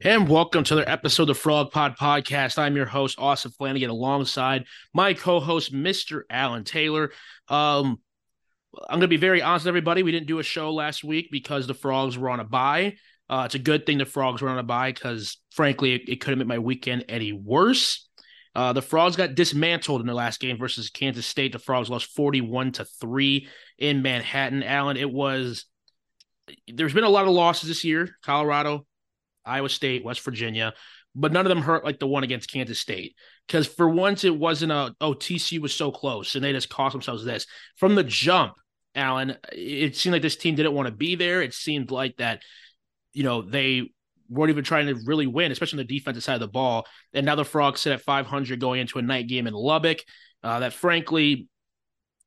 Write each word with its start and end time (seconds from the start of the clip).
And 0.00 0.28
welcome 0.28 0.64
to 0.64 0.74
another 0.74 0.90
episode 0.90 1.28
of 1.28 1.38
Frog 1.38 1.70
Pod 1.70 1.96
Podcast. 1.96 2.58
I'm 2.58 2.74
your 2.74 2.86
host, 2.86 3.18
Austin 3.18 3.52
Flanagan, 3.52 3.90
alongside 3.90 4.64
my 4.94 5.12
co-host, 5.14 5.72
Mr. 5.72 6.22
Alan 6.30 6.64
Taylor. 6.64 7.12
Um, 7.48 8.00
I'm 8.88 8.98
going 8.98 9.02
to 9.02 9.08
be 9.08 9.16
very 9.18 9.42
honest 9.42 9.64
with 9.64 9.68
everybody. 9.68 10.02
We 10.02 10.10
didn't 10.10 10.26
do 10.26 10.38
a 10.38 10.42
show 10.42 10.72
last 10.72 11.04
week 11.04 11.28
because 11.30 11.66
the 11.66 11.74
Frogs 11.74 12.16
were 12.16 12.30
on 12.30 12.40
a 12.40 12.44
bye. 12.44 12.96
Uh, 13.28 13.42
it's 13.44 13.54
a 13.54 13.60
good 13.60 13.84
thing 13.84 13.98
the 13.98 14.06
Frogs 14.06 14.40
were 14.40 14.48
on 14.48 14.58
a 14.58 14.64
bye 14.64 14.92
because, 14.92 15.36
frankly, 15.50 15.94
it, 15.94 16.08
it 16.08 16.20
couldn't 16.20 16.38
make 16.38 16.48
my 16.48 16.58
weekend 16.58 17.04
any 17.08 17.32
worse. 17.32 18.08
Uh, 18.54 18.72
the 18.72 18.82
Frogs 18.82 19.16
got 19.16 19.34
dismantled 19.34 20.00
in 20.00 20.06
the 20.06 20.14
last 20.14 20.40
game 20.40 20.58
versus 20.58 20.90
Kansas 20.90 21.26
State. 21.26 21.52
The 21.52 21.58
Frogs 21.58 21.90
lost 21.90 22.06
41 22.14 22.72
to 22.72 22.84
3 22.84 23.46
in 23.78 24.02
Manhattan. 24.02 24.62
Alan, 24.62 24.96
it 24.96 25.10
was 25.10 25.66
there's 26.66 26.94
been 26.94 27.04
a 27.04 27.08
lot 27.08 27.26
of 27.26 27.32
losses 27.32 27.68
this 27.68 27.84
year. 27.84 28.16
Colorado, 28.24 28.86
Iowa 29.44 29.68
State, 29.68 30.04
West 30.04 30.20
Virginia, 30.20 30.74
but 31.14 31.32
none 31.32 31.46
of 31.46 31.50
them 31.50 31.62
hurt 31.62 31.84
like 31.84 31.98
the 31.98 32.06
one 32.06 32.24
against 32.24 32.50
Kansas 32.50 32.80
State. 32.80 33.14
Because 33.46 33.66
for 33.66 33.88
once, 33.88 34.24
it 34.24 34.36
wasn't 34.36 34.72
a 34.72 34.94
oh 35.00 35.14
TCU 35.14 35.60
was 35.60 35.74
so 35.74 35.90
close 35.90 36.34
and 36.34 36.44
they 36.44 36.52
just 36.52 36.68
cost 36.68 36.92
themselves 36.92 37.24
this 37.24 37.46
from 37.76 37.94
the 37.94 38.04
jump. 38.04 38.54
Alan, 38.94 39.36
it 39.52 39.96
seemed 39.96 40.12
like 40.12 40.22
this 40.22 40.36
team 40.36 40.54
didn't 40.54 40.74
want 40.74 40.86
to 40.86 40.94
be 40.94 41.14
there. 41.14 41.40
It 41.40 41.54
seemed 41.54 41.90
like 41.90 42.16
that, 42.18 42.42
you 43.14 43.22
know, 43.22 43.40
they 43.40 43.90
weren't 44.28 44.50
even 44.50 44.64
trying 44.64 44.86
to 44.86 45.00
really 45.06 45.26
win, 45.26 45.52
especially 45.52 45.80
on 45.80 45.86
the 45.86 45.98
defensive 45.98 46.22
side 46.22 46.34
of 46.34 46.40
the 46.40 46.48
ball. 46.48 46.86
And 47.12 47.24
now 47.24 47.34
the 47.34 47.44
Frogs 47.44 47.80
sit 47.80 47.92
at 47.92 48.02
500 48.02 48.60
going 48.60 48.80
into 48.80 48.98
a 48.98 49.02
night 49.02 49.28
game 49.28 49.46
in 49.46 49.54
Lubbock. 49.54 49.98
Uh, 50.42 50.60
that 50.60 50.72
frankly, 50.72 51.48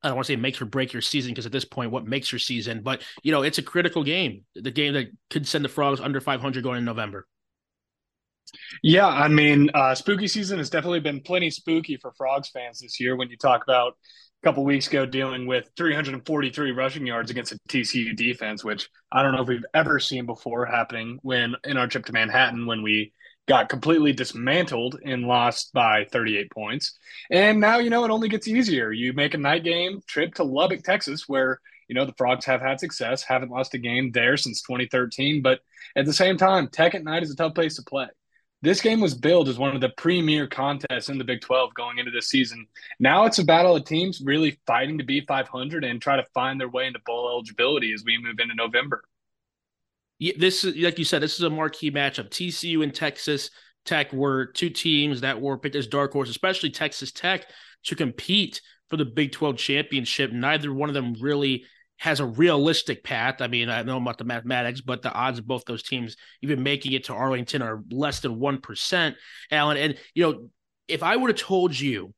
I 0.06 0.10
don't 0.10 0.18
want 0.18 0.28
to 0.28 0.34
say 0.34 0.36
makes 0.36 0.62
or 0.62 0.66
break 0.66 0.94
your 0.94 1.02
season 1.02 1.32
because 1.32 1.48
at 1.48 1.52
this 1.52 1.66
point, 1.66 1.90
what 1.90 2.06
makes 2.06 2.32
your 2.32 2.38
season? 2.38 2.82
But 2.84 3.02
you 3.24 3.32
know, 3.32 3.42
it's 3.42 3.58
a 3.58 3.64
critical 3.64 4.04
game. 4.04 4.46
The 4.54 4.70
game 4.70 4.94
that 4.94 5.08
could 5.32 5.48
send 5.48 5.66
the 5.66 5.70
Frogs 5.70 6.00
under 6.00 6.22
500 6.22 6.64
going 6.64 6.78
in 6.78 6.86
November. 6.86 7.28
Yeah, 8.84 9.08
I 9.08 9.28
mean, 9.28 9.72
uh, 9.74 9.96
spooky 9.96 10.28
season 10.28 10.60
has 10.60 10.70
definitely 10.70 11.00
been 11.00 11.22
plenty 11.22 11.50
spooky 11.50 11.98
for 11.98 12.12
Frogs 12.12 12.50
fans 12.50 12.80
this 12.80 13.00
year. 13.00 13.16
When 13.16 13.30
you 13.30 13.38
talk 13.38 13.64
about 13.64 13.94
a 13.94 14.48
couple 14.48 14.64
weeks 14.64 14.88
ago 14.88 15.08
dealing 15.08 15.48
with 15.48 15.70
343 15.76 16.72
rushing 16.72 17.08
yards 17.08 17.32
against 17.32 17.52
a 17.52 17.60
TCU 17.68 18.16
defense, 18.16 18.64
which 18.64 18.88
I 19.12 19.24
don't 19.24 19.34
know 19.34 19.42
if 19.42 19.48
we've 19.48 19.66
ever 19.74 20.00
seen 20.00 20.28
before 20.28 20.68
happening 20.68 21.18
when 21.24 21.56
in 21.64 21.78
our 21.78 21.88
trip 21.88 22.06
to 22.06 22.14
Manhattan 22.14 22.68
when 22.68 22.84
we 22.84 23.12
got 23.48 23.70
completely 23.70 24.12
dismantled 24.12 25.00
and 25.06 25.24
lost 25.24 25.72
by 25.74 26.06
38 26.12 26.52
points. 26.52 26.98
And 27.30 27.60
now, 27.60 27.78
you 27.78 27.90
know, 27.90 28.04
it 28.04 28.12
only 28.12 28.30
gets 28.30 28.48
easier. 28.48 28.92
You 28.92 29.14
make 29.14 29.34
a 29.34 29.40
night 29.40 29.64
game 29.64 30.02
trip 30.08 30.36
to 30.36 30.44
Lubbock, 30.44 30.84
Texas, 30.84 31.28
where, 31.28 31.60
you 31.88 31.96
know, 31.96 32.06
the 32.06 32.14
Frogs 32.18 32.46
have 32.46 32.62
had 32.62 32.80
success, 32.80 33.24
haven't 33.24 33.52
lost 33.52 33.74
a 33.76 33.78
game 33.78 34.12
there 34.12 34.38
since 34.38 34.62
2013. 34.62 35.42
But 35.42 35.60
at 35.96 36.06
the 36.06 36.14
same 36.14 36.38
time, 36.38 36.68
Tech 36.70 36.96
at 36.96 37.04
night 37.04 37.24
is 37.24 37.32
a 37.32 37.36
tough 37.36 37.54
place 37.54 37.76
to 37.76 37.84
play. 37.84 38.08
This 38.62 38.82
game 38.82 39.00
was 39.00 39.14
billed 39.14 39.48
as 39.48 39.60
one 39.60 39.76
of 39.76 39.82
the 39.82 39.90
premier 39.90 40.48
contests 40.48 41.10
in 41.10 41.20
the 41.20 41.24
Big 41.24 41.42
12 41.42 41.76
going 41.76 42.00
into 42.00 42.10
this 42.10 42.30
season. 42.30 42.66
Now 43.00 43.26
it's 43.26 43.38
a 43.38 43.44
battle 43.44 43.76
of 43.76 43.86
teams 43.86 44.22
really 44.22 44.58
fighting 44.66 44.98
to 44.98 45.04
be 45.04 45.22
500 45.22 45.84
and 45.84 46.02
try 46.02 46.16
to 46.16 46.26
find 46.34 46.60
their 46.60 46.70
way 46.70 46.88
into 46.88 47.00
bowl 47.06 47.30
eligibility 47.30 47.94
as 47.94 48.04
we 48.04 48.18
move 48.18 48.40
into 48.40 48.56
November 48.56 49.04
this 50.20 50.64
is 50.64 50.76
like 50.78 51.00
you 51.00 51.06
said, 51.06 51.22
this 51.22 51.36
is 51.36 51.42
a 51.42 51.50
marquee 51.50 51.92
matchup. 51.92 52.30
TCU 52.30 52.84
and 52.84 52.94
Texas 52.94 53.50
Tech 53.86 54.12
were 54.12 54.48
two 54.48 54.70
teams 54.70 55.22
that 55.22 55.40
were 55.40 55.58
picked 55.58 55.76
as 55.76 55.88
dark 55.88 56.14
horse, 56.14 56.30
especially 56.30 56.72
Texas 56.72 57.12
Tech, 57.12 57.46
to 57.86 57.96
compete 57.96 58.62
for 58.90 58.98
the 58.98 59.06
Big 59.06 59.32
12 59.32 59.58
championship. 59.58 60.32
Neither 60.32 60.74
one 60.74 60.90
of 60.90 60.96
them 60.96 61.16
really 61.20 61.66
has 61.98 62.20
a 62.20 62.26
realistic 62.26 63.04
path. 63.04 63.42
I 63.42 63.48
mean, 63.48 63.70
I 63.70 63.84
know 63.84 63.98
about 63.98 64.18
the 64.18 64.26
mathematics, 64.26 64.82
but 64.82 65.02
the 65.02 65.14
odds 65.14 65.40
of 65.40 65.48
both 65.48 65.66
those 65.66 65.84
teams 65.84 66.18
even 66.42 66.64
making 66.64 66.92
it 66.92 67.06
to 67.06 67.14
Arlington 67.14 67.62
are 67.62 67.84
less 67.90 68.20
than 68.20 68.40
1%, 68.40 69.16
Alan. 69.52 69.78
And, 69.78 69.98
you 70.14 70.24
know, 70.24 70.50
if 70.88 71.04
I 71.04 71.16
would 71.16 71.30
have 71.30 71.40
told 71.40 71.78
you 71.78 72.14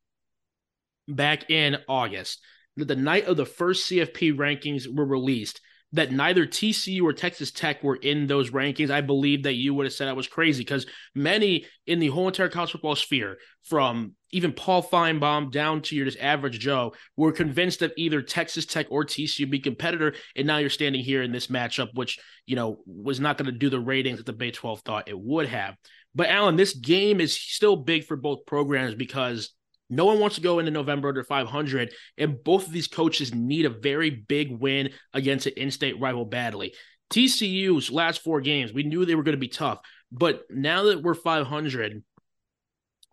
back 1.08 1.50
in 1.50 1.78
August 1.88 2.42
that 2.78 2.88
the 2.88 2.95
night 2.95 3.25
of 3.25 3.38
the 3.38 3.46
first 3.46 3.90
CFP 3.90 4.35
rankings 4.35 4.88
were 4.94 5.06
released, 5.06 5.62
that 5.94 6.12
neither 6.12 6.46
TCU 6.46 7.03
or 7.03 7.14
Texas 7.14 7.52
Tech 7.52 7.81
were 7.81 7.96
in 7.96 8.28
those 8.28 8.52
rankings, 8.52 8.90
I 8.90 9.02
believe 9.02 9.44
that 9.44 9.53
you 9.53 9.74
would 9.74 9.86
have 9.86 9.94
said 9.94 10.08
I 10.08 10.14
was 10.14 10.28
crazy 10.28 10.62
because 10.62 10.86
many 11.16 11.66
in 11.86 12.00
the 12.00 12.08
whole 12.08 12.28
entire 12.28 12.50
college 12.50 12.72
football 12.72 12.96
sphere, 12.96 13.38
from 13.64 14.14
even 14.31 14.53
Paul 14.53 14.84
Finebaum 14.84 15.52
down 15.52 15.81
to 15.84 15.96
your 15.96 16.06
just 16.06 16.20
average 16.20 16.59
Joe, 16.59 16.94
were 17.16 17.31
convinced 17.31 17.80
that 17.80 17.94
either 17.97 18.22
Texas 18.22 18.66
Tech 18.66 18.88
or 18.90 19.06
TCU 19.06 19.50
be 19.50 19.59
competitor. 19.59 20.14
And 20.36 20.47
now 20.47 20.58
you're 20.58 20.70
standing 20.70 21.03
here 21.03 21.22
in 21.22 21.31
this 21.31 21.47
matchup, 21.47 21.90
which, 21.94 22.20
you 22.46 22.56
know, 22.56 22.80
was 22.86 23.20
not 23.20 23.38
going 23.38 23.52
to 23.52 23.58
do 23.58 23.70
the 23.70 23.80
ratings 23.80 24.18
that 24.18 24.26
the 24.26 24.34
Big 24.34 24.53
12 24.53 24.81
thought 24.81 25.09
it 25.09 25.20
would 25.20 25.47
have. 25.47 25.76
But 26.16 26.30
Alan, 26.30 26.56
this 26.56 26.74
game 26.74 27.22
is 27.22 27.40
still 27.40 27.76
big 27.76 28.06
for 28.06 28.18
both 28.18 28.46
programs 28.46 28.96
because 28.96 29.53
no 29.90 30.06
one 30.06 30.20
wants 30.20 30.36
to 30.36 30.42
go 30.42 30.59
into 30.59 30.72
November 30.72 31.09
under 31.09 31.24
500, 31.24 31.94
and 32.18 32.44
both 32.44 32.68
of 32.68 32.74
these 32.74 32.88
coaches 32.88 33.34
need 33.34 33.66
a 33.66 33.70
very 33.70 34.09
big 34.09 34.52
win 34.52 34.90
against 35.14 35.46
an 35.48 35.53
in-state 35.58 36.00
rival 36.00 36.25
badly. 36.25 36.74
TCU's 37.09 37.90
last 37.90 38.22
four 38.22 38.42
games, 38.42 38.74
we 38.74 38.84
knew 38.84 39.06
they 39.06 39.16
were 39.16 39.24
going 39.24 39.36
to 39.36 39.40
be 39.40 39.47
tough, 39.47 39.80
but 40.12 40.42
now 40.50 40.84
that 40.84 41.02
we're 41.02 41.14
500, 41.14 42.03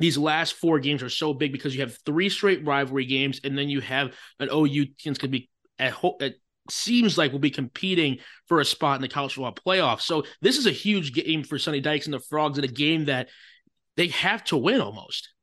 these 0.01 0.19
last 0.19 0.55
four 0.55 0.81
games 0.81 1.03
are 1.03 1.09
so 1.09 1.33
big 1.33 1.53
because 1.53 1.75
you 1.75 1.83
have 1.83 1.97
three 2.05 2.29
straight 2.29 2.67
rivalry 2.67 3.07
games, 3.07 3.41
and 3.45 3.57
then 3.57 3.69
you 3.69 3.81
have 3.81 4.13
an 4.41 4.49
OU 4.53 4.69
team 4.69 4.95
that's 5.05 5.19
going 5.19 5.31
to 5.33 5.39
be 5.39 5.49
at 5.79 5.93
home. 5.93 6.17
seems 6.71 7.17
like 7.17 7.31
we'll 7.31 7.39
be 7.39 7.51
competing 7.51 8.19
for 8.49 8.61
a 8.61 8.65
spot 8.65 8.97
in 8.97 9.03
the 9.03 9.09
college 9.09 9.35
football 9.35 9.55
playoff. 9.55 10.01
So 10.01 10.25
this 10.41 10.59
is 10.59 10.67
a 10.67 10.73
huge 10.73 11.13
game 11.13 11.45
for 11.45 11.59
Sonny 11.59 11.81
Dykes 11.81 12.07
and 12.07 12.15
the 12.15 12.21
Frogs, 12.21 12.59
in 12.59 12.65
a 12.65 12.69
game 12.69 13.05
that 13.05 13.29
they 13.97 14.09
have 14.09 14.43
to 14.45 14.57
win 14.57 14.81
almost. 14.81 15.34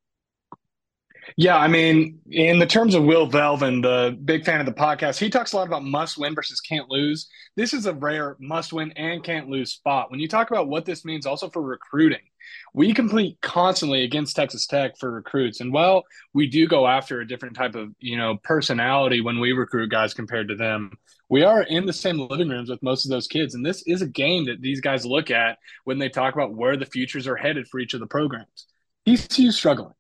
Yeah, 1.38 1.58
I 1.58 1.68
mean, 1.68 2.20
in 2.30 2.60
the 2.60 2.66
terms 2.66 2.96
of 2.96 3.04
Will 3.04 3.28
Velvin, 3.28 3.82
the 3.82 4.18
big 4.24 4.46
fan 4.46 4.60
of 4.60 4.66
the 4.66 4.74
podcast, 4.74 5.20
he 5.20 5.30
talks 5.30 5.54
a 5.54 5.56
lot 5.56 5.68
about 5.68 5.84
must 5.84 6.18
win 6.18 6.36
versus 6.36 6.60
can't 6.60 6.90
lose. 6.90 7.30
This 7.56 7.74
is 7.74 7.86
a 7.86 7.94
rare 7.94 8.38
must 8.40 8.74
win 8.74 8.92
and 8.94 9.24
can't 9.24 9.50
lose 9.50 9.72
spot. 9.72 10.12
When 10.12 10.20
you 10.20 10.28
talk 10.28 10.52
about 10.52 10.68
what 10.68 10.86
this 10.86 11.06
means 11.06 11.26
also 11.26 11.50
for 11.50 11.62
recruiting, 11.62 12.22
we 12.74 12.94
compete 12.94 13.40
constantly 13.42 14.04
against 14.04 14.36
Texas 14.36 14.66
Tech 14.66 14.98
for 14.98 15.12
recruits. 15.12 15.62
And 15.62 15.72
while 15.72 16.04
we 16.34 16.48
do 16.48 16.68
go 16.68 16.88
after 16.88 17.22
a 17.22 17.28
different 17.28 17.56
type 17.56 17.76
of, 17.76 17.90
you 18.00 18.18
know, 18.18 18.38
personality 18.44 19.22
when 19.22 19.40
we 19.40 19.52
recruit 19.52 19.92
guys 19.92 20.14
compared 20.14 20.48
to 20.50 20.56
them, 20.56 20.92
we 21.30 21.44
are 21.44 21.64
in 21.64 21.86
the 21.86 21.94
same 21.94 22.20
living 22.20 22.50
rooms 22.50 22.70
with 22.70 22.84
most 22.84 23.06
of 23.06 23.10
those 23.10 23.28
kids. 23.28 23.56
And 23.56 23.66
this 23.66 23.84
is 23.88 24.02
a 24.02 24.08
game 24.08 24.46
that 24.46 24.62
these 24.62 24.82
guys 24.82 25.06
look 25.06 25.32
at 25.32 25.60
when 25.86 25.98
they 25.98 26.10
talk 26.10 26.34
about 26.34 26.54
where 26.54 26.76
the 26.76 26.86
futures 26.86 27.28
are 27.28 27.38
headed 27.38 27.68
for 27.68 27.80
each 27.80 27.94
of 27.94 28.00
the 28.00 28.08
programs. 28.08 28.68
TCU 29.08 29.52
struggling. 29.52 29.94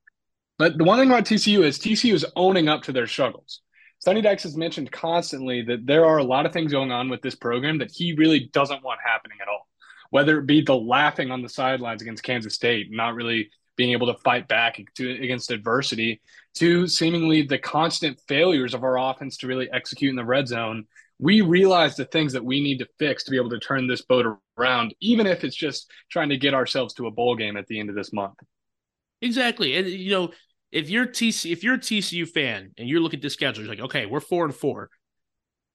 But 0.61 0.77
the 0.77 0.83
one 0.83 0.99
thing 0.99 1.09
about 1.09 1.25
TCU 1.25 1.63
is 1.63 1.79
TCU 1.79 2.13
is 2.13 2.23
owning 2.35 2.69
up 2.69 2.83
to 2.83 2.91
their 2.91 3.07
struggles. 3.07 3.61
Sonny 3.97 4.22
Dykes 4.22 4.44
has 4.44 4.55
mentioned 4.55 4.91
constantly 4.91 5.63
that 5.63 5.88
there 5.88 6.05
are 6.05 6.19
a 6.19 6.23
lot 6.23 6.45
of 6.45 6.53
things 6.53 6.72
going 6.72 6.91
on 6.91 7.09
with 7.09 7.23
this 7.23 7.33
program 7.33 7.79
that 7.79 7.89
he 7.89 8.13
really 8.13 8.41
doesn't 8.53 8.83
want 8.83 8.99
happening 9.03 9.39
at 9.41 9.47
all. 9.47 9.67
Whether 10.11 10.38
it 10.38 10.45
be 10.45 10.61
the 10.61 10.75
laughing 10.75 11.31
on 11.31 11.41
the 11.41 11.49
sidelines 11.49 12.03
against 12.03 12.22
Kansas 12.22 12.53
State, 12.53 12.89
not 12.91 13.16
really 13.16 13.49
being 13.75 13.94
able 13.94 14.13
to 14.13 14.19
fight 14.19 14.47
back 14.47 14.79
to, 14.97 15.09
against 15.09 15.49
adversity, 15.49 16.22
to 16.57 16.85
seemingly 16.85 17.41
the 17.41 17.57
constant 17.57 18.22
failures 18.28 18.75
of 18.75 18.83
our 18.83 18.99
offense 18.99 19.38
to 19.38 19.47
really 19.47 19.67
execute 19.73 20.11
in 20.11 20.16
the 20.16 20.23
red 20.23 20.47
zone. 20.47 20.85
We 21.17 21.41
realize 21.41 21.95
the 21.95 22.05
things 22.05 22.33
that 22.33 22.45
we 22.45 22.61
need 22.61 22.78
to 22.78 22.88
fix 22.99 23.23
to 23.23 23.31
be 23.31 23.38
able 23.38 23.49
to 23.49 23.59
turn 23.59 23.88
this 23.88 24.03
boat 24.03 24.28
around, 24.59 24.93
even 25.01 25.25
if 25.25 25.43
it's 25.43 25.55
just 25.55 25.89
trying 26.11 26.29
to 26.29 26.38
get 26.38 26.53
ourselves 26.53 26.93
to 26.95 27.07
a 27.07 27.11
bowl 27.11 27.35
game 27.35 27.57
at 27.57 27.66
the 27.66 27.79
end 27.79 27.89
of 27.89 27.95
this 27.95 28.13
month. 28.13 28.35
Exactly. 29.23 29.75
And, 29.75 29.88
you 29.88 30.11
know, 30.11 30.31
if 30.72 30.90
you're 30.90 31.06
TC, 31.06 31.52
if 31.52 31.64
you're 31.64 31.76
a 31.76 31.80
TCU 31.80 32.28
fan 32.28 32.72
and 32.78 32.88
you're 32.88 33.00
looking 33.00 33.20
at 33.20 33.24
the 33.24 33.30
schedule, 33.30 33.64
you're 33.64 33.74
like, 33.74 33.84
okay, 33.86 34.06
we're 34.06 34.20
four 34.20 34.46
and 34.46 34.56
four. 34.56 34.90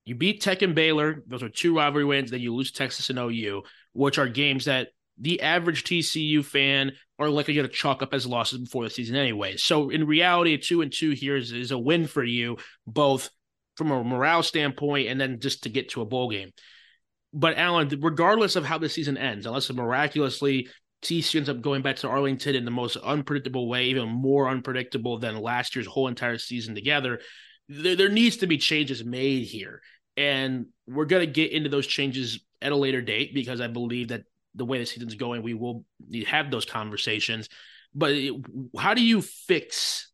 You 0.05 0.15
beat 0.15 0.41
Tech 0.41 0.62
and 0.62 0.75
Baylor; 0.75 1.23
those 1.27 1.43
are 1.43 1.49
two 1.49 1.77
rivalry 1.77 2.05
wins. 2.05 2.31
Then 2.31 2.41
you 2.41 2.55
lose 2.55 2.73
Texas 2.73 3.11
and 3.11 3.19
OU, 3.19 3.62
which 3.93 4.19
are 4.19 4.29
games 4.29 4.67
that 4.67 4.89
the 5.19 5.43
average 5.43 5.84
TCU 5.84 6.45
fan 6.45 6.93
are 7.19 7.28
likely 7.28 7.54
going 7.54 7.66
to 7.66 7.72
chalk 7.72 8.03
up 8.03 8.15
as 8.15 8.27
losses 8.27 8.59
before 8.59 8.84
the 8.84 8.91
season 8.91 9.16
anyway. 9.16 9.57
So 9.57 9.91
in 9.91 10.07
reality, 10.07 10.54
a 10.54 10.59
two 10.59 10.83
and 10.83 10.93
two 10.93 11.10
here 11.10 11.37
is, 11.37 11.53
is 11.53 11.71
a 11.71 11.78
win 11.78 12.07
for 12.07 12.22
you, 12.22 12.59
both 12.87 13.31
from 13.77 13.91
a 13.91 14.04
morale 14.04 14.42
standpoint 14.42 15.09
and 15.09 15.21
then 15.21 15.41
just 15.41 15.63
to 15.63 15.69
get 15.69 15.91
to 15.91 16.03
a 16.03 16.07
bowl 16.07 16.31
game. 16.31 16.51
But 17.33 17.59
Alan, 17.59 17.89
regardless 18.01 18.57
of 18.57 18.65
how 18.65 18.78
the 18.78 18.89
season 18.89 19.19
ends, 19.19 19.47
unless 19.47 19.69
it 19.69 19.77
miraculously 19.77 20.69
TC 21.03 21.37
ends 21.37 21.48
up 21.48 21.60
going 21.60 21.83
back 21.83 21.97
to 21.97 22.09
Arlington 22.09 22.54
in 22.54 22.65
the 22.65 22.71
most 22.71 22.97
unpredictable 22.97 23.69
way, 23.69 23.87
even 23.87 24.09
more 24.09 24.48
unpredictable 24.48 25.19
than 25.19 25.41
last 25.41 25.77
year's 25.77 25.87
whole 25.87 26.09
entire 26.09 26.39
season 26.39 26.75
together. 26.75 27.21
There, 27.69 27.97
there 27.97 28.09
needs 28.09 28.39
to 28.39 28.47
be 28.47 28.59
changes 28.59 29.04
made 29.04 29.45
here. 29.45 29.83
And 30.16 30.66
we're 30.87 31.04
going 31.04 31.27
to 31.27 31.33
get 31.33 31.53
into 31.53 31.69
those 31.69 31.87
changes 31.87 32.41
at 32.63 32.72
a 32.72 32.77
later 32.77 33.03
date 33.03 33.34
because 33.34 33.60
I 33.60 33.66
believe 33.66 34.09
that 34.09 34.25
the 34.54 34.65
way 34.65 34.78
the 34.78 34.87
season's 34.87 35.15
going, 35.15 35.43
we 35.43 35.54
will 35.54 35.84
have 36.27 36.51
those 36.51 36.65
conversations. 36.65 37.49
But 37.95 38.15
how 38.78 38.95
do 38.95 39.03
you 39.03 39.22
fix 39.22 40.10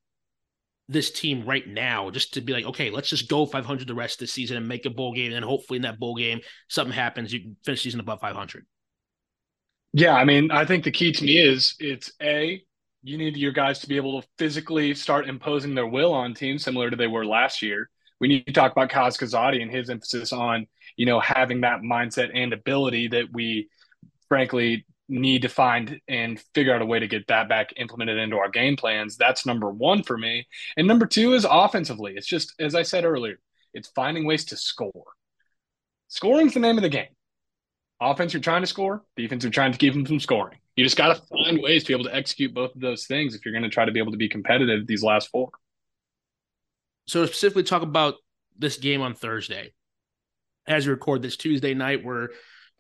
this 0.89 1.11
team 1.11 1.45
right 1.47 1.67
now 1.67 2.11
just 2.11 2.35
to 2.35 2.41
be 2.41 2.53
like, 2.53 2.65
okay, 2.65 2.91
let's 2.91 3.09
just 3.09 3.29
go 3.29 3.47
500 3.47 3.87
the 3.87 3.95
rest 3.95 4.17
of 4.17 4.21
the 4.21 4.27
season 4.27 4.57
and 4.57 4.69
make 4.69 4.85
a 4.85 4.91
bowl 4.91 5.15
game. 5.15 5.33
And 5.33 5.45
hopefully 5.45 5.77
in 5.77 5.83
that 5.83 5.99
bowl 5.99 6.17
game, 6.17 6.41
something 6.69 6.95
happens. 6.95 7.33
You 7.33 7.41
can 7.41 7.57
finish 7.65 7.83
season 7.83 8.01
above 8.01 8.21
500. 8.21 8.67
Yeah, 9.93 10.15
I 10.15 10.25
mean, 10.25 10.51
I 10.51 10.65
think 10.65 10.85
the 10.85 10.91
key 10.91 11.13
to 11.13 11.25
me 11.25 11.39
is 11.39 11.75
it's 11.79 12.13
a 12.23 12.63
you 13.03 13.19
need 13.19 13.37
your 13.37 13.53
guys 13.53 13.81
to 13.81 13.89
be 13.89 13.97
able 13.97 14.23
to 14.23 14.29
physically 14.39 14.95
start 14.95 15.29
imposing 15.29 15.75
their 15.75 15.87
will 15.87 16.13
on 16.15 16.35
teams, 16.35 16.63
similar 16.63 16.89
to 16.89 16.97
they 16.97 17.09
were 17.09 17.27
last 17.27 17.61
year. 17.63 17.91
We 18.21 18.29
need 18.29 18.47
to 18.47 18.53
talk 18.53 18.73
about 18.73 18.91
Kaz 18.91 19.19
Kazadi 19.19 19.61
and 19.61 19.71
his 19.71 19.91
emphasis 19.91 20.33
on 20.33 20.67
you 20.97 21.07
know 21.07 21.21
having 21.21 21.63
that 21.63 21.81
mindset 21.81 22.31
and 22.35 22.53
ability 22.53 23.09
that 23.09 23.27
we 23.33 23.69
frankly 24.29 24.87
need 25.09 25.43
to 25.43 25.49
find 25.49 26.01
and 26.09 26.41
figure 26.55 26.75
out 26.75 26.81
a 26.81 26.87
way 26.87 26.99
to 26.99 27.09
get 27.09 27.27
that 27.27 27.49
back 27.49 27.75
implemented 27.77 28.17
into 28.19 28.37
our 28.37 28.49
game 28.49 28.77
plans. 28.77 29.17
That's 29.17 29.45
number 29.45 29.71
one 29.71 30.03
for 30.03 30.17
me. 30.17 30.47
And 30.77 30.87
number 30.87 31.07
two 31.07 31.35
is 31.35 31.47
offensively. 31.49 32.15
It's 32.17 32.27
just 32.27 32.55
as 32.59 32.75
I 32.75 32.83
said 32.83 33.05
earlier, 33.05 33.39
it's 33.75 33.89
finding 33.89 34.25
ways 34.25 34.47
to 34.47 34.57
score. 34.57 35.13
Scoring's 36.09 36.55
the 36.55 36.61
name 36.61 36.79
of 36.79 36.83
the 36.83 36.89
game. 36.89 37.09
Offense, 38.11 38.33
you're 38.33 38.43
trying 38.43 38.63
to 38.63 38.67
score. 38.67 39.03
Defense, 39.17 39.45
you're 39.45 39.53
trying 39.53 39.73
to 39.73 39.79
keep 39.79 39.95
them 39.95 40.05
from 40.05 40.19
scoring. 40.19 40.59
You 40.77 40.85
just 40.85 40.97
got 40.97 41.15
to 41.15 41.23
find 41.23 41.63
ways 41.63 41.85
to 41.85 41.89
be 41.89 41.95
able 41.95 42.05
to 42.11 42.15
execute 42.15 42.53
both 42.53 42.75
of 42.75 42.81
those 42.81 43.07
things 43.07 43.35
if 43.35 43.45
you're 43.45 43.53
going 43.53 43.65
to 43.65 43.71
try 43.71 43.85
to 43.85 43.93
be 43.93 44.01
able 44.01 44.13
to 44.13 44.19
be 44.19 44.29
competitive 44.29 44.87
these 44.87 45.03
last 45.03 45.29
four. 45.31 45.51
So, 47.07 47.25
specifically, 47.27 47.63
talk 47.63 47.83
about 47.83 48.15
this 48.59 48.77
game 48.79 49.03
on 49.03 49.15
Thursday. 49.15 49.73
As 50.67 50.87
we 50.87 50.93
record 50.93 51.23
this 51.23 51.37
Tuesday 51.37 51.75
night, 51.75 52.05
we're 52.05 52.29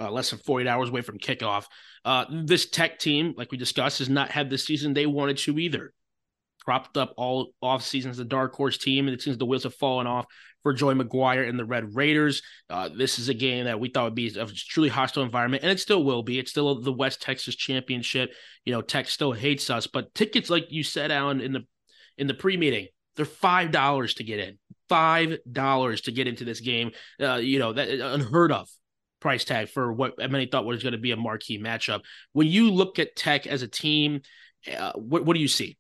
uh, 0.00 0.10
less 0.10 0.30
than 0.30 0.38
48 0.40 0.68
hours 0.68 0.88
away 0.88 1.02
from 1.02 1.18
kickoff. 1.18 1.66
Uh, 2.04 2.24
this 2.44 2.68
tech 2.68 2.98
team, 2.98 3.34
like 3.36 3.52
we 3.52 3.58
discussed, 3.58 3.98
has 3.98 4.08
not 4.08 4.30
had 4.30 4.50
the 4.50 4.58
season 4.58 4.92
they 4.92 5.06
wanted 5.06 5.38
to 5.38 5.58
either. 5.58 5.92
Propped 6.64 6.96
up 6.96 7.12
all 7.16 7.52
off 7.60 7.82
seasons, 7.82 8.16
the 8.16 8.24
dark 8.24 8.54
horse 8.54 8.78
team, 8.78 9.08
and 9.08 9.14
it 9.14 9.20
seems 9.20 9.36
the 9.36 9.46
wheels 9.46 9.64
have 9.64 9.74
fallen 9.74 10.06
off 10.06 10.26
for 10.62 10.72
Joey 10.72 10.94
McGuire 10.94 11.48
and 11.48 11.58
the 11.58 11.64
Red 11.64 11.94
Raiders. 11.94 12.42
Uh, 12.70 12.88
this 12.88 13.18
is 13.18 13.28
a 13.28 13.34
game 13.34 13.64
that 13.64 13.80
we 13.80 13.88
thought 13.88 14.04
would 14.04 14.14
be 14.14 14.28
a 14.28 14.46
truly 14.46 14.88
hostile 14.88 15.22
environment, 15.22 15.62
and 15.62 15.72
it 15.72 15.80
still 15.80 16.04
will 16.04 16.22
be. 16.22 16.38
It's 16.38 16.50
still 16.50 16.80
the 16.80 16.92
West 16.92 17.20
Texas 17.20 17.56
Championship. 17.56 18.32
You 18.64 18.72
know, 18.72 18.82
Tech 18.82 19.08
still 19.08 19.32
hates 19.32 19.70
us, 19.70 19.86
but 19.86 20.14
tickets, 20.14 20.50
like 20.50 20.70
you 20.70 20.84
said, 20.84 21.10
Alan, 21.10 21.40
in 21.40 21.52
the 21.52 21.66
in 22.16 22.26
the 22.26 22.34
pre 22.34 22.56
meeting, 22.56 22.88
they're 23.16 23.24
five 23.24 23.72
dollars 23.72 24.14
to 24.14 24.24
get 24.24 24.38
in. 24.38 24.58
Five 24.88 25.38
dollars 25.50 26.02
to 26.02 26.12
get 26.12 26.28
into 26.28 26.44
this 26.44 26.60
game. 26.60 26.92
Uh, 27.20 27.36
you 27.36 27.58
know 27.58 27.72
that 27.72 27.88
unheard 27.88 28.52
of 28.52 28.68
price 29.20 29.44
tag 29.44 29.68
for 29.68 29.92
what 29.92 30.18
many 30.18 30.46
thought 30.46 30.64
was 30.64 30.82
going 30.82 30.92
to 30.92 30.98
be 30.98 31.12
a 31.12 31.16
marquee 31.16 31.58
matchup. 31.58 32.00
When 32.32 32.48
you 32.48 32.70
look 32.70 32.98
at 32.98 33.16
Tech 33.16 33.46
as 33.46 33.62
a 33.62 33.68
team, 33.68 34.20
uh, 34.76 34.92
what 34.94 35.24
what 35.24 35.34
do 35.34 35.40
you 35.40 35.48
see? 35.48 35.78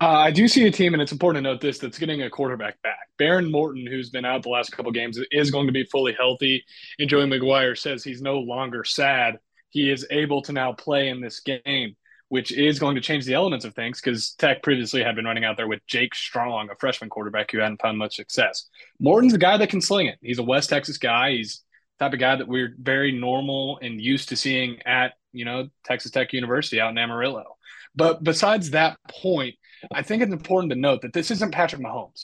Uh, 0.00 0.08
I 0.08 0.30
do 0.32 0.48
see 0.48 0.66
a 0.66 0.72
team, 0.72 0.92
and 0.92 1.02
it's 1.02 1.12
important 1.12 1.44
to 1.44 1.50
note 1.50 1.60
this: 1.60 1.78
that's 1.78 1.98
getting 1.98 2.22
a 2.22 2.30
quarterback 2.30 2.80
back. 2.82 3.08
Behren 3.18 3.50
Morton, 3.50 3.86
who's 3.86 4.10
been 4.10 4.24
out 4.24 4.42
the 4.42 4.48
last 4.48 4.72
couple 4.72 4.90
games, 4.90 5.18
is 5.30 5.50
going 5.50 5.66
to 5.66 5.72
be 5.72 5.84
fully 5.84 6.14
healthy. 6.18 6.64
And 6.98 7.08
Joey 7.08 7.26
McGuire 7.26 7.78
says 7.78 8.02
he's 8.02 8.20
no 8.20 8.38
longer 8.38 8.84
sad. 8.84 9.38
He 9.70 9.90
is 9.90 10.06
able 10.10 10.42
to 10.42 10.52
now 10.52 10.72
play 10.72 11.08
in 11.08 11.20
this 11.20 11.40
game, 11.40 11.96
which 12.28 12.50
is 12.50 12.78
going 12.80 12.96
to 12.96 13.00
change 13.00 13.24
the 13.24 13.34
elements 13.34 13.64
of 13.64 13.74
things 13.74 14.00
because 14.00 14.32
Tech 14.32 14.62
previously 14.62 15.02
had 15.02 15.14
been 15.14 15.24
running 15.24 15.44
out 15.44 15.56
there 15.56 15.68
with 15.68 15.86
Jake 15.86 16.14
Strong, 16.14 16.70
a 16.70 16.76
freshman 16.76 17.10
quarterback 17.10 17.52
who 17.52 17.58
hadn't 17.58 17.80
found 17.80 17.98
much 17.98 18.16
success. 18.16 18.68
Morton's 18.98 19.34
a 19.34 19.38
guy 19.38 19.56
that 19.56 19.70
can 19.70 19.80
sling 19.80 20.06
it. 20.06 20.18
He's 20.20 20.38
a 20.38 20.44
West 20.44 20.70
Texas 20.70 20.98
guy. 20.98 21.32
He's 21.32 21.62
type 22.00 22.12
of 22.12 22.18
guy 22.18 22.34
that 22.34 22.48
we're 22.48 22.74
very 22.78 23.12
normal 23.12 23.78
and 23.80 24.00
used 24.00 24.30
to 24.30 24.36
seeing 24.36 24.82
at 24.84 25.12
you 25.32 25.44
know 25.44 25.68
Texas 25.84 26.10
Tech 26.10 26.32
University 26.32 26.80
out 26.80 26.90
in 26.90 26.98
Amarillo. 26.98 27.56
But 27.94 28.24
besides 28.24 28.70
that 28.70 28.98
point, 29.08 29.54
I 29.92 30.02
think 30.02 30.22
it's 30.22 30.32
important 30.32 30.72
to 30.72 30.78
note 30.78 31.02
that 31.02 31.12
this 31.12 31.30
isn't 31.30 31.52
Patrick 31.52 31.82
Mahomes. 31.82 32.22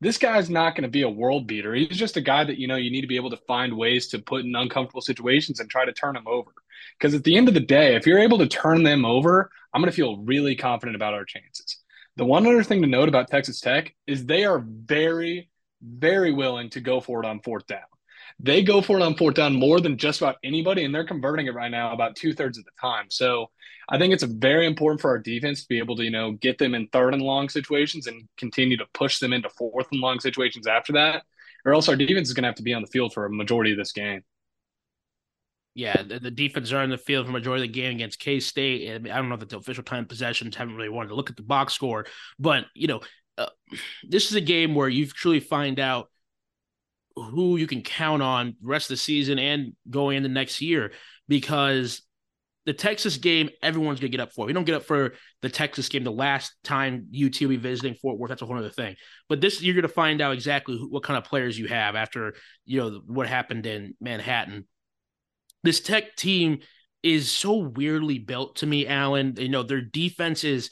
This 0.00 0.18
guy's 0.18 0.50
not 0.50 0.74
going 0.74 0.82
to 0.82 0.88
be 0.88 1.02
a 1.02 1.08
world 1.08 1.46
beater. 1.46 1.74
He's 1.74 1.96
just 1.96 2.18
a 2.18 2.20
guy 2.20 2.44
that 2.44 2.58
you 2.58 2.68
know 2.68 2.76
you 2.76 2.90
need 2.90 3.00
to 3.00 3.06
be 3.06 3.16
able 3.16 3.30
to 3.30 3.38
find 3.48 3.76
ways 3.76 4.08
to 4.08 4.18
put 4.18 4.44
in 4.44 4.54
uncomfortable 4.54 5.00
situations 5.00 5.58
and 5.58 5.70
try 5.70 5.84
to 5.84 5.92
turn 5.92 6.16
him 6.16 6.26
over. 6.26 6.50
Because 6.98 7.14
at 7.14 7.24
the 7.24 7.36
end 7.36 7.48
of 7.48 7.54
the 7.54 7.60
day, 7.60 7.96
if 7.96 8.06
you're 8.06 8.18
able 8.18 8.38
to 8.38 8.46
turn 8.46 8.82
them 8.82 9.04
over, 9.04 9.50
I'm 9.72 9.80
going 9.80 9.90
to 9.90 9.96
feel 9.96 10.18
really 10.18 10.54
confident 10.54 10.96
about 10.96 11.14
our 11.14 11.24
chances. 11.24 11.78
The 12.16 12.24
one 12.24 12.46
other 12.46 12.62
thing 12.62 12.82
to 12.82 12.88
note 12.88 13.08
about 13.08 13.28
Texas 13.28 13.60
Tech 13.60 13.94
is 14.06 14.24
they 14.24 14.44
are 14.44 14.64
very, 14.66 15.50
very 15.82 16.32
willing 16.32 16.70
to 16.70 16.80
go 16.80 17.00
for 17.00 17.22
it 17.22 17.26
on 17.26 17.40
fourth 17.40 17.66
down. 17.66 17.80
They 18.38 18.62
go 18.62 18.82
for 18.82 18.98
it 18.98 19.02
on 19.02 19.16
fourth 19.16 19.34
down 19.34 19.54
more 19.54 19.80
than 19.80 19.96
just 19.96 20.20
about 20.20 20.36
anybody, 20.44 20.84
and 20.84 20.94
they're 20.94 21.06
converting 21.06 21.46
it 21.46 21.54
right 21.54 21.70
now 21.70 21.92
about 21.92 22.16
two 22.16 22.34
thirds 22.34 22.58
of 22.58 22.64
the 22.64 22.70
time. 22.80 23.06
So 23.08 23.50
I 23.88 23.98
think 23.98 24.12
it's 24.12 24.24
very 24.24 24.66
important 24.66 25.00
for 25.00 25.10
our 25.10 25.18
defense 25.18 25.62
to 25.62 25.68
be 25.68 25.78
able 25.78 25.96
to, 25.96 26.04
you 26.04 26.10
know, 26.10 26.32
get 26.32 26.58
them 26.58 26.74
in 26.74 26.88
third 26.88 27.14
and 27.14 27.22
long 27.22 27.48
situations 27.48 28.06
and 28.06 28.28
continue 28.36 28.76
to 28.76 28.86
push 28.92 29.20
them 29.20 29.32
into 29.32 29.48
fourth 29.48 29.86
and 29.92 30.00
long 30.00 30.20
situations 30.20 30.66
after 30.66 30.92
that, 30.94 31.22
or 31.64 31.72
else 31.72 31.88
our 31.88 31.96
defense 31.96 32.28
is 32.28 32.34
going 32.34 32.42
to 32.42 32.48
have 32.48 32.56
to 32.56 32.62
be 32.62 32.74
on 32.74 32.82
the 32.82 32.88
field 32.88 33.14
for 33.14 33.24
a 33.24 33.30
majority 33.32 33.72
of 33.72 33.78
this 33.78 33.92
game. 33.92 34.22
Yeah, 35.74 36.02
the, 36.02 36.18
the 36.18 36.30
defense 36.30 36.72
are 36.72 36.82
in 36.82 36.90
the 36.90 36.98
field 36.98 37.26
for 37.26 37.30
a 37.30 37.34
majority 37.34 37.64
of 37.64 37.72
the 37.72 37.80
game 37.80 37.96
against 37.96 38.18
K 38.18 38.40
State. 38.40 38.94
I, 38.94 38.98
mean, 38.98 39.12
I 39.12 39.16
don't 39.16 39.28
know 39.28 39.36
that 39.36 39.50
the 39.50 39.58
official 39.58 39.84
time 39.84 40.06
possessions 40.06 40.56
haven't 40.56 40.74
really 40.74 40.88
wanted 40.88 41.10
to 41.10 41.14
look 41.14 41.30
at 41.30 41.36
the 41.36 41.42
box 41.42 41.74
score, 41.74 42.06
but 42.38 42.64
you 42.74 42.88
know, 42.88 43.00
uh, 43.38 43.48
this 44.08 44.30
is 44.30 44.36
a 44.36 44.40
game 44.40 44.74
where 44.74 44.88
you 44.88 45.06
truly 45.06 45.40
find 45.40 45.78
out 45.78 46.10
who 47.16 47.56
you 47.56 47.66
can 47.66 47.82
count 47.82 48.22
on 48.22 48.56
rest 48.62 48.86
of 48.86 48.94
the 48.94 48.98
season 48.98 49.38
and 49.38 49.72
going 49.88 50.18
into 50.18 50.28
next 50.28 50.60
year 50.60 50.92
because 51.28 52.02
the 52.66 52.72
Texas 52.72 53.16
game, 53.16 53.48
everyone's 53.62 54.00
gonna 54.00 54.10
get 54.10 54.20
up 54.20 54.32
for. 54.32 54.44
We 54.44 54.52
don't 54.52 54.64
get 54.64 54.74
up 54.74 54.82
for 54.82 55.14
the 55.40 55.48
Texas 55.48 55.88
game 55.88 56.04
the 56.04 56.10
last 56.10 56.52
time 56.64 57.08
UT 57.14 57.40
will 57.40 57.48
be 57.48 57.56
visiting 57.56 57.94
Fort 57.94 58.18
Worth. 58.18 58.28
That's 58.28 58.42
a 58.42 58.46
whole 58.46 58.58
other 58.58 58.70
thing. 58.70 58.96
But 59.28 59.40
this, 59.40 59.62
you're 59.62 59.76
gonna 59.76 59.88
find 59.88 60.20
out 60.20 60.34
exactly 60.34 60.76
who, 60.76 60.90
what 60.90 61.04
kind 61.04 61.16
of 61.16 61.24
players 61.24 61.58
you 61.58 61.68
have 61.68 61.94
after 61.94 62.34
you 62.64 62.80
know 62.80 63.00
what 63.06 63.28
happened 63.28 63.66
in 63.66 63.94
Manhattan. 64.00 64.66
This 65.62 65.80
Tech 65.80 66.16
team 66.16 66.58
is 67.04 67.30
so 67.30 67.56
weirdly 67.58 68.18
built 68.18 68.56
to 68.56 68.66
me, 68.66 68.86
Alan. 68.86 69.36
You 69.38 69.48
know 69.48 69.62
their 69.62 69.80
defense 69.80 70.42
is 70.42 70.70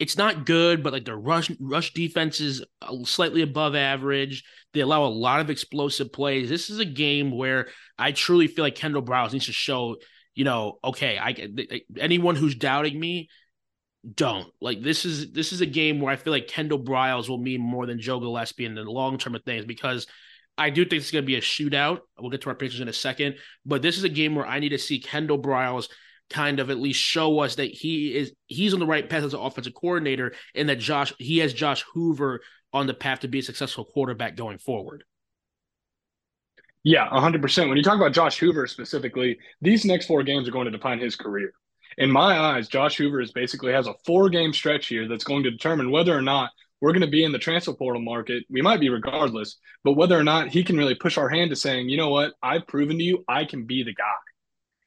it's 0.00 0.16
not 0.16 0.46
good, 0.46 0.82
but 0.82 0.94
like 0.94 1.04
the 1.04 1.14
rush 1.14 1.50
rush 1.60 1.92
defense 1.92 2.40
is 2.40 2.64
uh, 2.80 3.04
slightly 3.04 3.42
above 3.42 3.74
average. 3.76 4.42
They 4.72 4.80
allow 4.80 5.04
a 5.04 5.12
lot 5.12 5.40
of 5.40 5.50
explosive 5.50 6.10
plays. 6.10 6.48
This 6.48 6.70
is 6.70 6.78
a 6.78 6.86
game 6.86 7.30
where 7.30 7.68
I 7.98 8.12
truly 8.12 8.46
feel 8.46 8.64
like 8.64 8.74
Kendall 8.74 9.02
Briles 9.02 9.32
needs 9.34 9.46
to 9.46 9.52
show, 9.52 9.96
you 10.34 10.44
know, 10.44 10.78
okay, 10.82 11.18
I 11.18 11.36
anyone 11.98 12.34
who's 12.34 12.54
doubting 12.54 12.98
me, 12.98 13.28
don't 14.14 14.48
like 14.62 14.82
this 14.82 15.04
is 15.04 15.32
this 15.32 15.52
is 15.52 15.60
a 15.60 15.66
game 15.66 16.00
where 16.00 16.10
I 16.10 16.16
feel 16.16 16.32
like 16.32 16.48
Kendall 16.48 16.82
Briles 16.82 17.28
will 17.28 17.36
mean 17.36 17.60
more 17.60 17.84
than 17.84 18.00
Joe 18.00 18.20
Gillespie 18.20 18.64
in 18.64 18.74
the 18.74 18.82
long 18.82 19.18
term 19.18 19.34
of 19.34 19.44
things 19.44 19.66
because 19.66 20.06
I 20.56 20.70
do 20.70 20.86
think 20.86 21.02
it's 21.02 21.10
going 21.10 21.24
to 21.24 21.26
be 21.26 21.36
a 21.36 21.42
shootout. 21.42 22.00
We'll 22.18 22.30
get 22.30 22.40
to 22.42 22.48
our 22.48 22.54
pictures 22.54 22.80
in 22.80 22.88
a 22.88 22.94
second, 22.94 23.36
but 23.66 23.82
this 23.82 23.98
is 23.98 24.04
a 24.04 24.08
game 24.08 24.34
where 24.34 24.46
I 24.46 24.60
need 24.60 24.70
to 24.70 24.78
see 24.78 24.98
Kendall 24.98 25.40
Briles 25.40 25.88
kind 26.30 26.60
of 26.60 26.70
at 26.70 26.78
least 26.78 27.00
show 27.00 27.40
us 27.40 27.56
that 27.56 27.70
he 27.70 28.14
is 28.14 28.32
he's 28.46 28.72
on 28.72 28.80
the 28.80 28.86
right 28.86 29.08
path 29.08 29.24
as 29.24 29.34
an 29.34 29.40
offensive 29.40 29.74
coordinator 29.74 30.32
and 30.54 30.68
that 30.68 30.78
Josh 30.78 31.12
he 31.18 31.38
has 31.38 31.52
Josh 31.52 31.84
Hoover 31.92 32.40
on 32.72 32.86
the 32.86 32.94
path 32.94 33.20
to 33.20 33.28
be 33.28 33.40
a 33.40 33.42
successful 33.42 33.84
quarterback 33.84 34.36
going 34.36 34.58
forward. 34.58 35.04
Yeah, 36.82 37.08
100%. 37.10 37.68
When 37.68 37.76
you 37.76 37.82
talk 37.82 37.96
about 37.96 38.14
Josh 38.14 38.38
Hoover 38.38 38.66
specifically, 38.66 39.38
these 39.60 39.84
next 39.84 40.06
four 40.06 40.22
games 40.22 40.48
are 40.48 40.52
going 40.52 40.64
to 40.64 40.70
define 40.70 40.98
his 40.98 41.14
career. 41.14 41.52
In 41.98 42.10
my 42.10 42.38
eyes, 42.38 42.68
Josh 42.68 42.96
Hoover 42.96 43.20
is 43.20 43.32
basically 43.32 43.72
has 43.72 43.86
a 43.86 43.94
four 44.06 44.30
game 44.30 44.52
stretch 44.52 44.86
here 44.86 45.06
that's 45.06 45.24
going 45.24 45.42
to 45.42 45.50
determine 45.50 45.90
whether 45.90 46.16
or 46.16 46.22
not 46.22 46.50
we're 46.80 46.92
going 46.92 47.02
to 47.02 47.08
be 47.08 47.24
in 47.24 47.32
the 47.32 47.38
transfer 47.38 47.74
portal 47.74 48.00
market. 48.00 48.44
We 48.48 48.62
might 48.62 48.80
be 48.80 48.88
regardless, 48.88 49.58
but 49.84 49.92
whether 49.92 50.18
or 50.18 50.24
not 50.24 50.48
he 50.48 50.64
can 50.64 50.78
really 50.78 50.94
push 50.94 51.18
our 51.18 51.28
hand 51.28 51.50
to 51.50 51.56
saying, 51.56 51.90
you 51.90 51.98
know 51.98 52.08
what, 52.08 52.32
I've 52.42 52.66
proven 52.66 52.96
to 52.96 53.04
you 53.04 53.24
I 53.28 53.44
can 53.44 53.66
be 53.66 53.82
the 53.82 53.94
guy. 53.94 54.04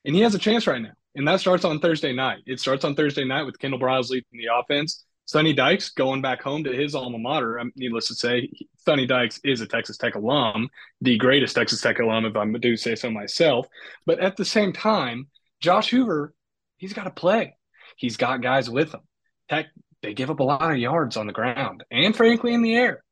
And 0.06 0.16
he 0.16 0.22
has 0.22 0.34
a 0.34 0.40
chance 0.40 0.66
right 0.66 0.82
now. 0.82 0.94
And 1.16 1.28
that 1.28 1.40
starts 1.40 1.64
on 1.66 1.80
Thursday 1.80 2.14
night. 2.14 2.40
It 2.46 2.60
starts 2.60 2.84
on 2.84 2.96
Thursday 2.96 3.24
night 3.24 3.44
with 3.44 3.60
Kendall 3.60 3.80
Briles 3.80 4.10
leading 4.10 4.26
the 4.32 4.50
offense. 4.54 5.06
Sonny 5.26 5.54
Dykes 5.54 5.92
going 5.92 6.22
back 6.22 6.42
home 6.42 6.64
to 6.66 6.74
his 6.74 6.96
alma 6.96 7.18
mater. 7.18 7.58
I'm, 7.58 7.72
needless 7.76 8.08
to 8.10 8.16
say, 8.16 8.50
Sonny 8.78 9.06
Dykes 9.06 9.40
is 9.44 9.62
a 9.62 9.68
Texas 9.68 9.98
Tech 9.98 10.16
alum, 10.16 10.70
the 11.02 11.18
greatest 11.18 11.56
Texas 11.56 11.82
Tech 11.82 12.00
alum, 12.00 12.26
if 12.26 12.36
I 12.36 12.46
do 12.60 12.76
say 12.76 12.96
so 12.96 13.10
myself. 13.10 13.68
But 14.06 14.20
at 14.20 14.36
the 14.36 14.44
same 14.44 14.74
time, 14.74 15.28
Josh 15.62 15.90
Hoover, 15.92 16.34
he's 16.78 16.94
got 16.94 17.06
to 17.06 17.12
play. 17.12 17.56
He's 17.96 18.18
got 18.18 18.42
guys 18.42 18.70
with 18.70 18.94
him. 18.94 19.02
Tech, 19.50 19.68
they 20.02 20.14
give 20.14 20.30
up 20.30 20.40
a 20.40 20.44
lot 20.44 20.72
of 20.72 20.78
yards 20.78 21.16
on 21.16 21.28
the 21.28 21.34
ground 21.34 21.86
and, 21.90 22.16
frankly, 22.16 22.54
in 22.54 22.62
the 22.62 22.76
air. 22.76 23.04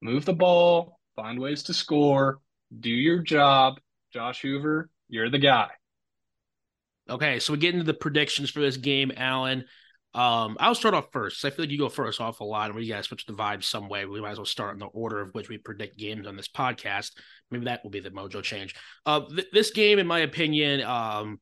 Move 0.00 0.24
the 0.24 0.32
ball, 0.32 0.98
find 1.16 1.38
ways 1.38 1.64
to 1.64 1.74
score, 1.74 2.40
do 2.78 2.90
your 2.90 3.18
job. 3.18 3.78
Josh 4.12 4.40
Hoover, 4.42 4.90
you're 5.08 5.30
the 5.30 5.38
guy. 5.38 5.68
Okay, 7.10 7.40
so 7.40 7.52
we 7.52 7.58
get 7.58 7.74
into 7.74 7.84
the 7.84 7.94
predictions 7.94 8.50
for 8.50 8.60
this 8.60 8.76
game, 8.76 9.12
Alan. 9.16 9.64
Um, 10.14 10.58
I'll 10.60 10.74
start 10.74 10.94
off 10.94 11.06
first. 11.10 11.44
I 11.44 11.50
feel 11.50 11.64
like 11.64 11.70
you 11.70 11.78
go 11.78 11.88
first 11.88 12.20
off 12.20 12.40
a 12.40 12.44
lot, 12.44 12.66
and 12.66 12.74
we 12.74 12.86
gotta 12.86 13.02
switch 13.02 13.24
the 13.24 13.32
vibe 13.32 13.64
some 13.64 13.88
way. 13.88 14.04
We 14.04 14.20
might 14.20 14.32
as 14.32 14.38
well 14.38 14.44
start 14.44 14.74
in 14.74 14.78
the 14.78 14.86
order 14.86 15.20
of 15.20 15.30
which 15.32 15.48
we 15.48 15.58
predict 15.58 15.98
games 15.98 16.26
on 16.26 16.36
this 16.36 16.48
podcast. 16.48 17.12
Maybe 17.50 17.64
that 17.64 17.82
will 17.82 17.90
be 17.90 18.00
the 18.00 18.10
mojo 18.10 18.42
change. 18.42 18.74
Uh, 19.06 19.20
th- 19.20 19.48
this 19.52 19.70
game, 19.70 19.98
in 19.98 20.06
my 20.06 20.20
opinion, 20.20 20.82
um, 20.82 21.40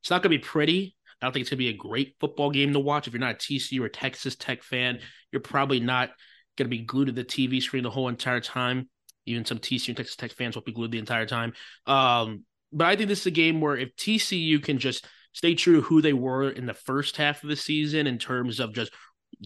it's 0.00 0.10
not 0.10 0.22
gonna 0.22 0.30
be 0.30 0.38
pretty. 0.38 0.96
I 1.20 1.26
don't 1.26 1.32
think 1.32 1.42
it's 1.42 1.50
gonna 1.50 1.58
be 1.58 1.68
a 1.68 1.74
great 1.74 2.16
football 2.18 2.50
game 2.50 2.72
to 2.72 2.80
watch. 2.80 3.06
If 3.06 3.12
you're 3.12 3.20
not 3.20 3.34
a 3.34 3.38
TCU 3.38 3.82
or 3.82 3.90
Texas 3.90 4.34
Tech 4.34 4.62
fan, 4.62 5.00
you're 5.30 5.40
probably 5.40 5.78
not 5.78 6.10
gonna 6.56 6.70
be 6.70 6.78
glued 6.78 7.06
to 7.06 7.12
the 7.12 7.24
TV 7.24 7.60
screen 7.60 7.82
the 7.82 7.90
whole 7.90 8.08
entire 8.08 8.40
time. 8.40 8.88
Even 9.26 9.44
some 9.44 9.58
TCU 9.58 9.88
and 9.88 9.96
Texas 9.98 10.16
Tech 10.16 10.32
fans 10.32 10.54
will 10.54 10.62
be 10.62 10.72
glued 10.72 10.90
the 10.90 10.98
entire 10.98 11.26
time. 11.26 11.52
Um, 11.86 12.44
but 12.72 12.86
I 12.86 12.96
think 12.96 13.08
this 13.08 13.20
is 13.20 13.26
a 13.26 13.32
game 13.32 13.60
where 13.60 13.76
if 13.76 13.94
TCU 13.96 14.62
can 14.62 14.78
just 14.78 15.06
stay 15.32 15.54
true 15.54 15.76
to 15.76 15.82
who 15.82 16.02
they 16.02 16.12
were 16.12 16.50
in 16.50 16.66
the 16.66 16.74
first 16.74 17.16
half 17.16 17.42
of 17.42 17.48
the 17.48 17.56
season 17.56 18.06
in 18.06 18.18
terms 18.18 18.60
of 18.60 18.74
just 18.74 18.92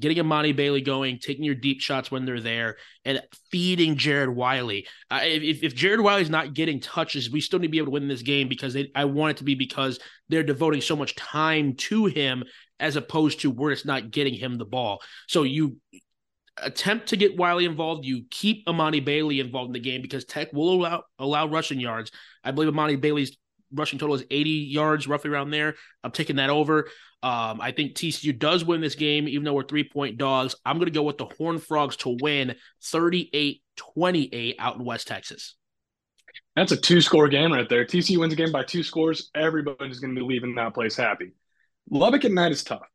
getting 0.00 0.16
Emani 0.18 0.54
Bailey 0.54 0.80
going, 0.80 1.18
taking 1.18 1.44
your 1.44 1.54
deep 1.54 1.80
shots 1.80 2.10
when 2.10 2.24
they're 2.24 2.40
there, 2.40 2.76
and 3.04 3.22
feeding 3.50 3.96
Jared 3.96 4.30
Wiley. 4.30 4.86
Uh, 5.10 5.20
if, 5.22 5.62
if 5.62 5.74
Jared 5.74 6.00
Wiley's 6.00 6.30
not 6.30 6.54
getting 6.54 6.80
touches, 6.80 7.30
we 7.30 7.40
still 7.40 7.58
need 7.58 7.68
to 7.68 7.72
be 7.72 7.78
able 7.78 7.86
to 7.86 7.92
win 7.92 8.08
this 8.08 8.22
game 8.22 8.48
because 8.48 8.74
they, 8.74 8.90
I 8.94 9.04
want 9.04 9.32
it 9.32 9.36
to 9.38 9.44
be 9.44 9.54
because 9.54 10.00
they're 10.28 10.42
devoting 10.42 10.80
so 10.80 10.96
much 10.96 11.14
time 11.14 11.74
to 11.76 12.06
him 12.06 12.44
as 12.80 12.96
opposed 12.96 13.40
to 13.40 13.50
we're 13.50 13.72
just 13.72 13.86
not 13.86 14.10
getting 14.10 14.34
him 14.34 14.58
the 14.58 14.64
ball. 14.64 15.00
So 15.28 15.44
you 15.44 15.76
attempt 16.58 17.08
to 17.08 17.16
get 17.16 17.36
Wiley 17.36 17.64
involved. 17.64 18.04
You 18.04 18.24
keep 18.30 18.66
Emani 18.66 19.04
Bailey 19.04 19.40
involved 19.40 19.68
in 19.68 19.72
the 19.72 19.80
game 19.80 20.02
because 20.02 20.24
Tech 20.24 20.52
will 20.52 20.74
allow 20.74 21.02
allow 21.18 21.46
rushing 21.46 21.80
yards. 21.80 22.10
I 22.42 22.50
believe 22.50 22.72
Emani 22.72 23.00
Bailey's 23.00 23.36
rushing 23.72 23.98
total 23.98 24.14
is 24.14 24.24
80 24.30 24.50
yards, 24.50 25.08
roughly 25.08 25.30
around 25.30 25.50
there. 25.50 25.74
I'm 26.02 26.12
taking 26.12 26.36
that 26.36 26.50
over. 26.50 26.88
Um, 27.22 27.60
I 27.60 27.72
think 27.72 27.94
TCU 27.94 28.38
does 28.38 28.64
win 28.64 28.80
this 28.80 28.94
game, 28.94 29.26
even 29.28 29.44
though 29.44 29.54
we're 29.54 29.64
three 29.64 29.88
point 29.88 30.18
dogs. 30.18 30.54
I'm 30.64 30.76
going 30.76 30.86
to 30.86 30.92
go 30.92 31.02
with 31.02 31.18
the 31.18 31.26
Horn 31.26 31.58
Frogs 31.58 31.96
to 31.98 32.16
win 32.20 32.54
38 32.82 33.62
28 33.76 34.56
out 34.58 34.76
in 34.76 34.84
West 34.84 35.08
Texas. 35.08 35.56
That's 36.56 36.72
a 36.72 36.76
two 36.76 37.00
score 37.00 37.28
game 37.28 37.52
right 37.52 37.68
there. 37.68 37.84
TCU 37.84 38.18
wins 38.18 38.32
a 38.32 38.36
game 38.36 38.52
by 38.52 38.62
two 38.62 38.82
scores. 38.82 39.30
Everybody's 39.34 39.98
going 39.98 40.14
to 40.14 40.20
be 40.20 40.26
leaving 40.26 40.54
that 40.54 40.74
place 40.74 40.96
happy. 40.96 41.32
Lubbock 41.90 42.24
at 42.24 42.30
night 42.30 42.52
is 42.52 42.62
tough. 42.62 42.86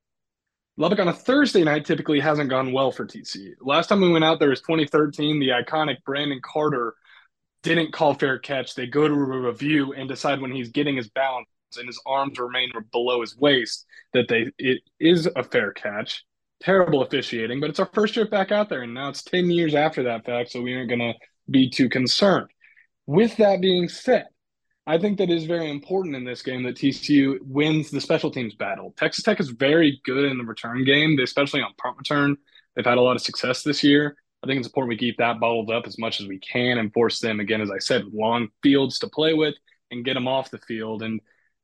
Lubbock 0.80 1.00
on 1.00 1.10
a 1.10 1.14
Thursday 1.14 1.62
night 1.66 1.84
typically 1.84 2.22
hasn't 2.22 2.50
gone 2.50 2.72
well 2.72 2.90
for 2.90 3.06
TCU. 3.06 3.52
Last 3.60 3.88
time 3.88 4.00
we 4.00 4.10
went 4.10 4.24
out 4.24 4.40
there 4.40 4.48
was 4.48 4.62
2013. 4.62 5.38
The 5.38 5.50
iconic 5.50 5.98
Brandon 6.06 6.40
Carter 6.42 6.96
didn't 7.64 7.92
call 7.92 8.14
fair 8.14 8.40
catch. 8.40 8.76
They 8.76 8.88
go 8.88 9.06
to 9.06 9.14
a 9.14 9.40
review 9.42 9.92
and 9.92 10.08
decide 10.08 10.40
when 10.40 10.54
he's 10.54 10.70
getting 10.70 10.96
his 10.96 11.10
balance 11.10 11.50
and 11.78 11.86
his 11.86 12.02
arms 12.06 12.40
remain 12.40 12.72
below 12.94 13.20
his 13.20 13.36
waist 13.38 13.86
that 14.14 14.30
they 14.30 14.52
it 14.58 14.82
is 15.02 15.28
a 15.36 15.44
fair 15.44 15.74
catch. 15.74 16.24
Terrible 16.62 17.02
officiating, 17.02 17.60
but 17.60 17.70
it's 17.70 17.80
our 17.82 17.90
first 17.94 18.14
trip 18.14 18.32
back 18.32 18.54
out 18.54 18.70
there, 18.70 18.82
and 18.84 18.94
now 18.94 19.10
it's 19.10 19.24
10 19.24 19.52
years 19.52 19.76
after 19.76 20.04
that 20.04 20.26
fact, 20.26 20.52
so 20.52 20.62
we 20.62 20.74
aren't 20.76 20.90
going 20.90 21.00
to 21.00 21.14
be 21.50 21.70
too 21.70 21.90
concerned. 21.90 22.48
With 23.06 23.36
that 23.38 23.60
being 23.62 23.90
said, 23.90 24.28
I 24.88 24.98
think 24.98 25.18
that 25.20 25.30
is 25.30 25.46
very 25.46 25.70
important 25.70 26.16
in 26.16 26.24
this 26.24 26.42
game 26.42 26.64
that 26.64 26.76
TCU 26.76 27.38
wins 27.42 27.92
the 27.92 28.02
special 28.02 28.32
teams 28.32 28.56
battle. 28.56 28.94
Texas 28.98 29.24
Tech 29.24 29.40
is 29.40 29.50
very 29.50 30.02
good 30.04 30.26
in 30.26 30.38
the 30.38 30.44
return 30.44 30.84
game, 30.84 31.18
especially 31.20 31.62
on 31.62 31.74
punt 31.78 31.98
return. 31.98 32.38
They've 32.76 32.86
had 32.86 32.98
a 32.98 33.02
lot 33.02 33.16
of 33.16 33.22
success 33.22 33.62
this 33.62 33.84
year. 33.84 34.16
I 34.44 34.48
think 34.48 34.58
it's 34.58 34.68
important 34.68 34.90
we 34.90 34.98
keep 34.98 35.18
that 35.18 35.40
bottled 35.40 35.70
up 35.70 35.86
as 35.86 36.00
much 36.00 36.22
as 36.22 36.28
we 36.28 36.40
can 36.40 36.78
and 36.78 36.94
force 36.94 37.20
them, 37.20 37.40
again, 37.40 37.62
as 37.62 37.70
I 37.70 37.80
said, 37.80 38.06
long 38.14 38.48
fields 38.64 39.00
to 39.00 39.08
play 39.08 39.34
with 39.34 39.56
and 39.92 40.06
get 40.06 40.14
them 40.14 40.28
off 40.28 40.52
the 40.52 40.60
field. 40.60 41.04
And 41.04 41.20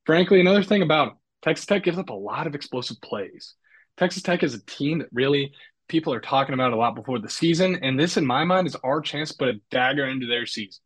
frankly, 0.06 0.40
another 0.40 0.64
thing 0.64 0.82
about 0.82 1.18
Texas 1.42 1.66
Tech 1.66 1.84
gives 1.84 1.98
up 1.98 2.10
a 2.10 2.14
lot 2.14 2.48
of 2.48 2.56
explosive 2.56 3.00
plays. 3.02 3.56
Texas 3.98 4.24
Tech 4.24 4.44
is 4.44 4.54
a 4.54 4.66
team 4.66 5.00
that 5.00 5.10
really 5.14 5.54
people 5.88 6.14
are 6.14 6.20
talking 6.20 6.54
about 6.54 6.74
a 6.74 6.76
lot 6.76 6.96
before 6.96 7.20
the 7.20 7.30
season. 7.30 7.78
And 7.82 8.00
this, 8.00 8.18
in 8.18 8.26
my 8.26 8.44
mind, 8.44 8.68
is 8.68 8.76
our 8.84 9.00
chance 9.00 9.30
to 9.32 9.38
put 9.38 9.50
a 9.50 9.62
dagger 9.72 10.06
into 10.06 10.28
their 10.28 10.46
season. 10.46 10.82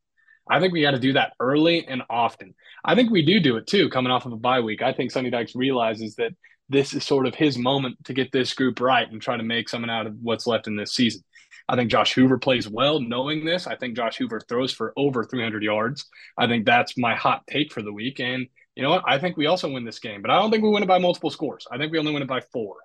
I 0.49 0.59
think 0.59 0.73
we 0.73 0.81
got 0.81 0.91
to 0.91 0.99
do 0.99 1.13
that 1.13 1.33
early 1.39 1.85
and 1.87 2.01
often. 2.09 2.55
I 2.83 2.95
think 2.95 3.11
we 3.11 3.23
do 3.23 3.39
do 3.39 3.57
it 3.57 3.67
too, 3.67 3.89
coming 3.89 4.11
off 4.11 4.25
of 4.25 4.33
a 4.33 4.37
bye 4.37 4.61
week. 4.61 4.81
I 4.81 4.93
think 4.93 5.11
Sonny 5.11 5.29
Dykes 5.29 5.55
realizes 5.55 6.15
that 6.15 6.31
this 6.69 6.93
is 6.93 7.03
sort 7.03 7.27
of 7.27 7.35
his 7.35 7.57
moment 7.57 7.97
to 8.05 8.13
get 8.13 8.31
this 8.31 8.53
group 8.53 8.79
right 8.79 9.09
and 9.09 9.21
try 9.21 9.37
to 9.37 9.43
make 9.43 9.69
something 9.69 9.89
out 9.89 10.07
of 10.07 10.15
what's 10.21 10.47
left 10.47 10.67
in 10.67 10.75
this 10.75 10.93
season. 10.93 11.23
I 11.67 11.75
think 11.75 11.91
Josh 11.91 12.13
Hoover 12.13 12.39
plays 12.39 12.67
well 12.67 12.99
knowing 12.99 13.45
this. 13.45 13.67
I 13.67 13.75
think 13.75 13.95
Josh 13.95 14.17
Hoover 14.17 14.39
throws 14.39 14.73
for 14.73 14.93
over 14.97 15.23
300 15.23 15.61
yards. 15.61 16.05
I 16.37 16.47
think 16.47 16.65
that's 16.65 16.97
my 16.97 17.15
hot 17.15 17.43
take 17.47 17.71
for 17.71 17.83
the 17.83 17.93
week. 17.93 18.19
And 18.19 18.47
you 18.75 18.83
know 18.83 18.89
what? 18.89 19.03
I 19.05 19.19
think 19.19 19.37
we 19.37 19.45
also 19.45 19.69
win 19.69 19.85
this 19.85 19.99
game, 19.99 20.21
but 20.21 20.31
I 20.31 20.39
don't 20.39 20.49
think 20.51 20.63
we 20.63 20.69
win 20.69 20.83
it 20.83 20.87
by 20.87 20.97
multiple 20.97 21.29
scores. 21.29 21.67
I 21.71 21.77
think 21.77 21.91
we 21.91 21.99
only 21.99 22.13
win 22.13 22.23
it 22.23 22.27
by 22.27 22.41
four. 22.41 22.75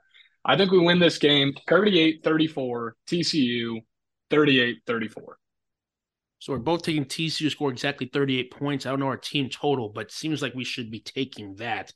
I 0.45 0.57
think 0.57 0.71
we 0.71 0.79
win 0.79 0.99
this 0.99 1.19
game 1.19 1.55
38 1.69 2.21
34, 2.23 2.97
TCU 3.09 3.81
38 4.31 4.79
34. 4.87 5.39
So 6.45 6.53
we're 6.53 6.59
both 6.59 6.83
taking 6.83 7.07
TCU 7.07 7.39
to 7.39 7.51
score 7.51 7.71
exactly 7.71 8.11
38 8.13 8.51
points. 8.51 8.85
I 8.85 8.91
don't 8.91 9.01
know 9.01 9.07
our 9.07 9.17
team 9.17 9.49
total, 9.49 9.89
but 9.89 10.13
seems 10.13 10.43
like 10.43 10.53
we 10.53 10.63
should 10.63 10.91
be 10.91 11.01
taking 11.01 11.55
that. 11.55 11.91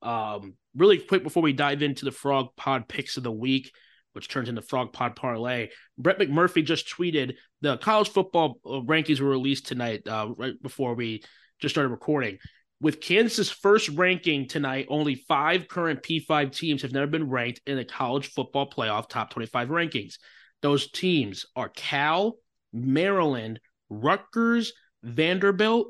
Um, 0.00 0.54
really 0.74 0.96
quick 0.96 1.22
before 1.22 1.42
we 1.42 1.52
dive 1.52 1.82
into 1.82 2.06
the 2.06 2.10
Frog 2.10 2.56
Pod 2.56 2.88
picks 2.88 3.18
of 3.18 3.24
the 3.24 3.30
week, 3.30 3.70
which 4.14 4.28
turns 4.28 4.48
into 4.48 4.62
Frog 4.62 4.94
Pod 4.94 5.16
Parlay, 5.16 5.68
Brett 5.98 6.18
McMurphy 6.18 6.64
just 6.64 6.88
tweeted 6.88 7.34
the 7.60 7.76
college 7.76 8.08
football 8.08 8.58
uh, 8.64 8.80
rankings 8.80 9.20
were 9.20 9.28
released 9.28 9.66
tonight, 9.66 10.08
uh, 10.08 10.30
right 10.34 10.54
before 10.62 10.94
we 10.94 11.22
just 11.58 11.74
started 11.74 11.90
recording. 11.90 12.38
With 12.80 13.02
Kansas' 13.02 13.50
first 13.50 13.90
ranking 13.90 14.48
tonight, 14.48 14.86
only 14.88 15.16
five 15.28 15.68
current 15.68 16.02
P5 16.02 16.56
teams 16.56 16.80
have 16.80 16.92
never 16.94 17.06
been 17.06 17.28
ranked 17.28 17.60
in 17.66 17.76
the 17.76 17.84
college 17.84 18.28
football 18.28 18.70
playoff 18.70 19.10
top 19.10 19.28
25 19.28 19.68
rankings. 19.68 20.14
Those 20.62 20.90
teams 20.90 21.44
are 21.54 21.68
Cal, 21.68 22.36
Maryland, 22.72 23.60
Rutgers, 23.90 24.72
Vanderbilt, 25.02 25.88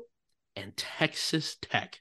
and 0.55 0.75
Texas 0.75 1.57
Tech. 1.61 1.99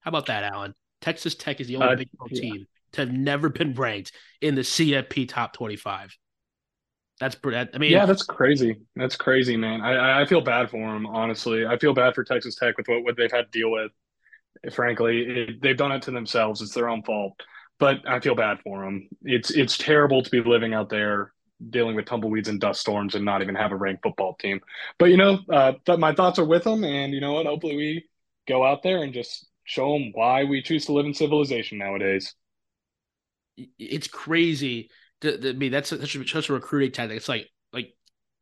How 0.00 0.08
about 0.08 0.26
that, 0.26 0.42
Alan? 0.42 0.74
Texas 1.00 1.34
Tech 1.34 1.60
is 1.60 1.68
the 1.68 1.76
only 1.76 1.88
uh, 1.88 1.96
Big 1.96 2.08
12 2.16 2.32
yeah. 2.32 2.40
team 2.40 2.66
to 2.92 3.02
have 3.02 3.12
never 3.12 3.48
been 3.48 3.74
ranked 3.74 4.12
in 4.40 4.54
the 4.54 4.62
CFP 4.62 5.28
top 5.28 5.52
25. 5.52 6.16
That's 7.20 7.34
pretty. 7.36 7.70
I 7.72 7.78
mean, 7.78 7.92
yeah, 7.92 8.06
that's 8.06 8.24
crazy. 8.24 8.76
That's 8.96 9.14
crazy, 9.14 9.56
man. 9.56 9.80
I 9.82 10.22
I 10.22 10.26
feel 10.26 10.40
bad 10.40 10.70
for 10.70 10.92
them, 10.92 11.06
honestly. 11.06 11.64
I 11.64 11.78
feel 11.78 11.94
bad 11.94 12.14
for 12.14 12.24
Texas 12.24 12.56
Tech 12.56 12.76
with 12.76 12.88
what, 12.88 13.04
what 13.04 13.16
they've 13.16 13.30
had 13.30 13.52
to 13.52 13.58
deal 13.58 13.70
with. 13.70 13.92
Frankly, 14.72 15.20
it, 15.20 15.62
they've 15.62 15.76
done 15.76 15.92
it 15.92 16.02
to 16.02 16.10
themselves. 16.10 16.60
It's 16.60 16.74
their 16.74 16.88
own 16.88 17.02
fault. 17.02 17.40
But 17.78 17.98
I 18.08 18.18
feel 18.18 18.34
bad 18.34 18.58
for 18.64 18.84
them. 18.84 19.08
It's 19.22 19.52
it's 19.52 19.78
terrible 19.78 20.22
to 20.22 20.30
be 20.30 20.40
living 20.40 20.74
out 20.74 20.88
there 20.88 21.32
dealing 21.70 21.96
with 21.96 22.06
tumbleweeds 22.06 22.48
and 22.48 22.60
dust 22.60 22.80
storms 22.80 23.14
and 23.14 23.24
not 23.24 23.42
even 23.42 23.54
have 23.54 23.72
a 23.72 23.76
ranked 23.76 24.02
football 24.02 24.34
team. 24.34 24.60
But 24.98 25.06
you 25.06 25.16
know, 25.16 25.38
uh, 25.50 25.72
th- 25.86 25.98
my 25.98 26.14
thoughts 26.14 26.38
are 26.38 26.44
with 26.44 26.64
them, 26.64 26.84
and 26.84 27.12
you 27.12 27.20
know 27.20 27.34
what? 27.34 27.46
Hopefully, 27.46 27.76
we 27.76 28.04
go 28.46 28.64
out 28.64 28.82
there 28.82 29.02
and 29.02 29.12
just 29.12 29.46
show 29.64 29.92
them 29.92 30.12
why 30.12 30.44
we 30.44 30.62
choose 30.62 30.86
to 30.86 30.92
live 30.92 31.06
in 31.06 31.14
civilization 31.14 31.78
nowadays. 31.78 32.34
It's 33.78 34.08
crazy. 34.08 34.90
To, 35.20 35.38
to 35.38 35.54
me, 35.54 35.68
that's 35.68 35.88
such 35.88 36.16
a, 36.16 36.38
a 36.38 36.54
recruiting 36.54 36.92
tactic. 36.92 37.16
It's 37.16 37.28
like 37.28 37.48
like 37.72 37.94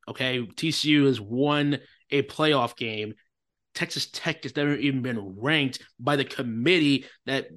okay, 0.08 0.40
TCU 0.40 1.06
has 1.06 1.20
won 1.20 1.78
a 2.10 2.22
playoff 2.22 2.76
game. 2.76 3.14
Texas 3.74 4.08
Tech 4.12 4.42
has 4.42 4.54
never 4.54 4.74
even 4.74 5.02
been 5.02 5.36
ranked 5.38 5.82
by 5.98 6.16
the 6.16 6.24
committee 6.24 7.06
that 7.26 7.48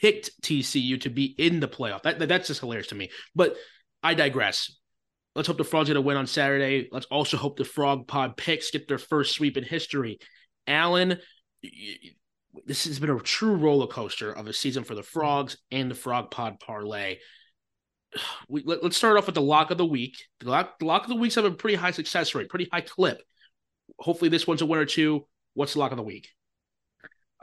picked 0.00 0.30
TCU 0.42 1.00
to 1.02 1.10
be 1.10 1.24
in 1.24 1.60
the 1.60 1.68
playoff. 1.68 2.02
That, 2.02 2.18
that 2.18 2.28
that's 2.28 2.48
just 2.48 2.60
hilarious 2.60 2.88
to 2.88 2.94
me. 2.94 3.10
But 3.34 3.56
I 4.02 4.14
digress. 4.14 4.76
Let's 5.34 5.48
hope 5.48 5.58
the 5.58 5.64
Frogs 5.64 5.88
get 5.88 5.96
a 5.96 6.00
win 6.00 6.16
on 6.16 6.26
Saturday. 6.26 6.88
Let's 6.92 7.06
also 7.06 7.36
hope 7.36 7.56
the 7.56 7.64
Frog 7.64 8.06
Pod 8.06 8.36
picks 8.36 8.70
get 8.70 8.86
their 8.86 8.98
first 8.98 9.34
sweep 9.34 9.56
in 9.56 9.64
history. 9.64 10.18
Allen, 10.66 11.18
this 12.66 12.84
has 12.84 13.00
been 13.00 13.10
a 13.10 13.18
true 13.18 13.56
roller 13.56 13.88
coaster 13.88 14.32
of 14.32 14.46
a 14.46 14.52
season 14.52 14.84
for 14.84 14.94
the 14.94 15.02
Frogs 15.02 15.56
and 15.72 15.90
the 15.90 15.94
Frog 15.94 16.30
Pod 16.30 16.60
parlay. 16.60 17.18
We, 18.48 18.62
let, 18.64 18.84
us 18.84 18.96
start 18.96 19.16
off 19.16 19.26
with 19.26 19.34
the 19.34 19.42
lock 19.42 19.72
of 19.72 19.78
the 19.78 19.84
week. 19.84 20.16
The 20.38 20.48
lock, 20.48 20.78
the 20.78 20.84
lock 20.84 21.02
of 21.02 21.08
the 21.08 21.16
weeks 21.16 21.34
have 21.34 21.46
a 21.46 21.50
pretty 21.50 21.74
high 21.74 21.90
success 21.90 22.32
rate, 22.32 22.48
pretty 22.48 22.68
high 22.72 22.82
clip. 22.82 23.20
Hopefully, 23.98 24.28
this 24.28 24.46
one's 24.46 24.62
a 24.62 24.66
winner 24.66 24.84
too. 24.84 25.26
What's 25.54 25.72
the 25.72 25.80
lock 25.80 25.90
of 25.90 25.96
the 25.96 26.04
week? 26.04 26.28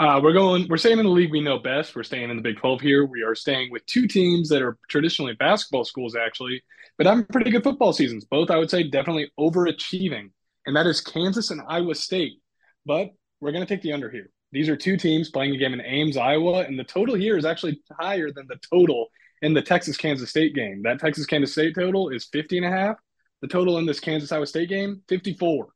Uh, 0.01 0.19
we're 0.19 0.33
going. 0.33 0.67
We're 0.67 0.77
staying 0.77 0.97
in 0.97 1.05
the 1.05 1.11
league 1.11 1.29
we 1.29 1.41
know 1.41 1.59
best. 1.59 1.95
We're 1.95 2.01
staying 2.01 2.31
in 2.31 2.35
the 2.35 2.41
Big 2.41 2.57
Twelve 2.57 2.81
here. 2.81 3.05
We 3.05 3.21
are 3.21 3.35
staying 3.35 3.71
with 3.71 3.85
two 3.85 4.07
teams 4.07 4.49
that 4.49 4.63
are 4.63 4.75
traditionally 4.89 5.35
basketball 5.35 5.85
schools, 5.85 6.15
actually, 6.15 6.63
but 6.97 7.05
having 7.05 7.23
pretty 7.25 7.51
good 7.51 7.61
football 7.61 7.93
seasons. 7.93 8.25
Both, 8.25 8.49
I 8.49 8.57
would 8.57 8.71
say, 8.71 8.81
definitely 8.81 9.31
overachieving, 9.39 10.31
and 10.65 10.75
that 10.75 10.87
is 10.87 11.01
Kansas 11.01 11.51
and 11.51 11.61
Iowa 11.67 11.93
State. 11.93 12.41
But 12.83 13.11
we're 13.41 13.51
going 13.51 13.63
to 13.63 13.71
take 13.71 13.83
the 13.83 13.93
under 13.93 14.09
here. 14.09 14.31
These 14.51 14.69
are 14.69 14.75
two 14.75 14.97
teams 14.97 15.29
playing 15.29 15.53
a 15.53 15.59
game 15.59 15.71
in 15.75 15.81
Ames, 15.81 16.17
Iowa, 16.17 16.63
and 16.63 16.79
the 16.79 16.83
total 16.83 17.13
here 17.13 17.37
is 17.37 17.45
actually 17.45 17.79
higher 17.91 18.31
than 18.31 18.47
the 18.47 18.57
total 18.73 19.09
in 19.43 19.53
the 19.53 19.61
Texas 19.61 19.97
Kansas 19.97 20.31
State 20.31 20.55
game. 20.55 20.81
That 20.81 20.99
Texas 20.99 21.27
Kansas 21.27 21.51
State 21.51 21.75
total 21.75 22.09
is 22.09 22.25
50 22.25 22.57
and 22.57 22.65
a 22.65 22.71
half. 22.71 22.95
The 23.43 23.47
total 23.47 23.77
in 23.77 23.85
this 23.85 23.99
Kansas 23.99 24.31
Iowa 24.31 24.47
State 24.47 24.69
game, 24.69 25.03
54. 25.09 25.67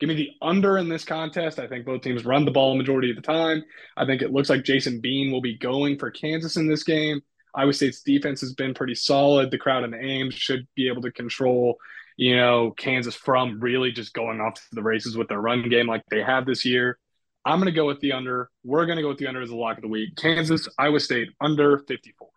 Give 0.00 0.08
me 0.08 0.14
the 0.14 0.30
under 0.42 0.78
in 0.78 0.88
this 0.88 1.04
contest. 1.04 1.58
I 1.58 1.68
think 1.68 1.86
both 1.86 2.02
teams 2.02 2.24
run 2.24 2.44
the 2.44 2.50
ball 2.50 2.72
a 2.72 2.76
majority 2.76 3.10
of 3.10 3.16
the 3.16 3.22
time. 3.22 3.62
I 3.96 4.04
think 4.04 4.22
it 4.22 4.32
looks 4.32 4.50
like 4.50 4.64
Jason 4.64 5.00
Bean 5.00 5.30
will 5.30 5.40
be 5.40 5.56
going 5.56 5.98
for 5.98 6.10
Kansas 6.10 6.56
in 6.56 6.68
this 6.68 6.82
game. 6.82 7.20
Iowa 7.54 7.72
State's 7.72 8.02
defense 8.02 8.40
has 8.40 8.52
been 8.52 8.74
pretty 8.74 8.96
solid. 8.96 9.50
The 9.50 9.58
crowd 9.58 9.84
in 9.84 9.94
Ames 9.94 10.34
should 10.34 10.66
be 10.74 10.88
able 10.88 11.02
to 11.02 11.12
control, 11.12 11.76
you 12.16 12.36
know, 12.36 12.72
Kansas 12.72 13.14
from 13.14 13.60
really 13.60 13.92
just 13.92 14.12
going 14.14 14.40
off 14.40 14.54
to 14.54 14.62
the 14.72 14.82
races 14.82 15.16
with 15.16 15.28
their 15.28 15.40
run 15.40 15.68
game 15.68 15.86
like 15.86 16.02
they 16.10 16.22
have 16.22 16.46
this 16.46 16.64
year. 16.64 16.98
I'm 17.44 17.58
going 17.58 17.72
to 17.72 17.72
go 17.72 17.86
with 17.86 18.00
the 18.00 18.12
under. 18.12 18.50
We're 18.64 18.86
going 18.86 18.96
to 18.96 19.02
go 19.02 19.08
with 19.08 19.18
the 19.18 19.26
under 19.26 19.42
as 19.42 19.50
a 19.50 19.56
lock 19.56 19.76
of 19.76 19.82
the 19.82 19.88
week. 19.88 20.16
Kansas, 20.16 20.66
Iowa 20.78 20.98
State, 20.98 21.28
under 21.40 21.78
54. 21.78 22.28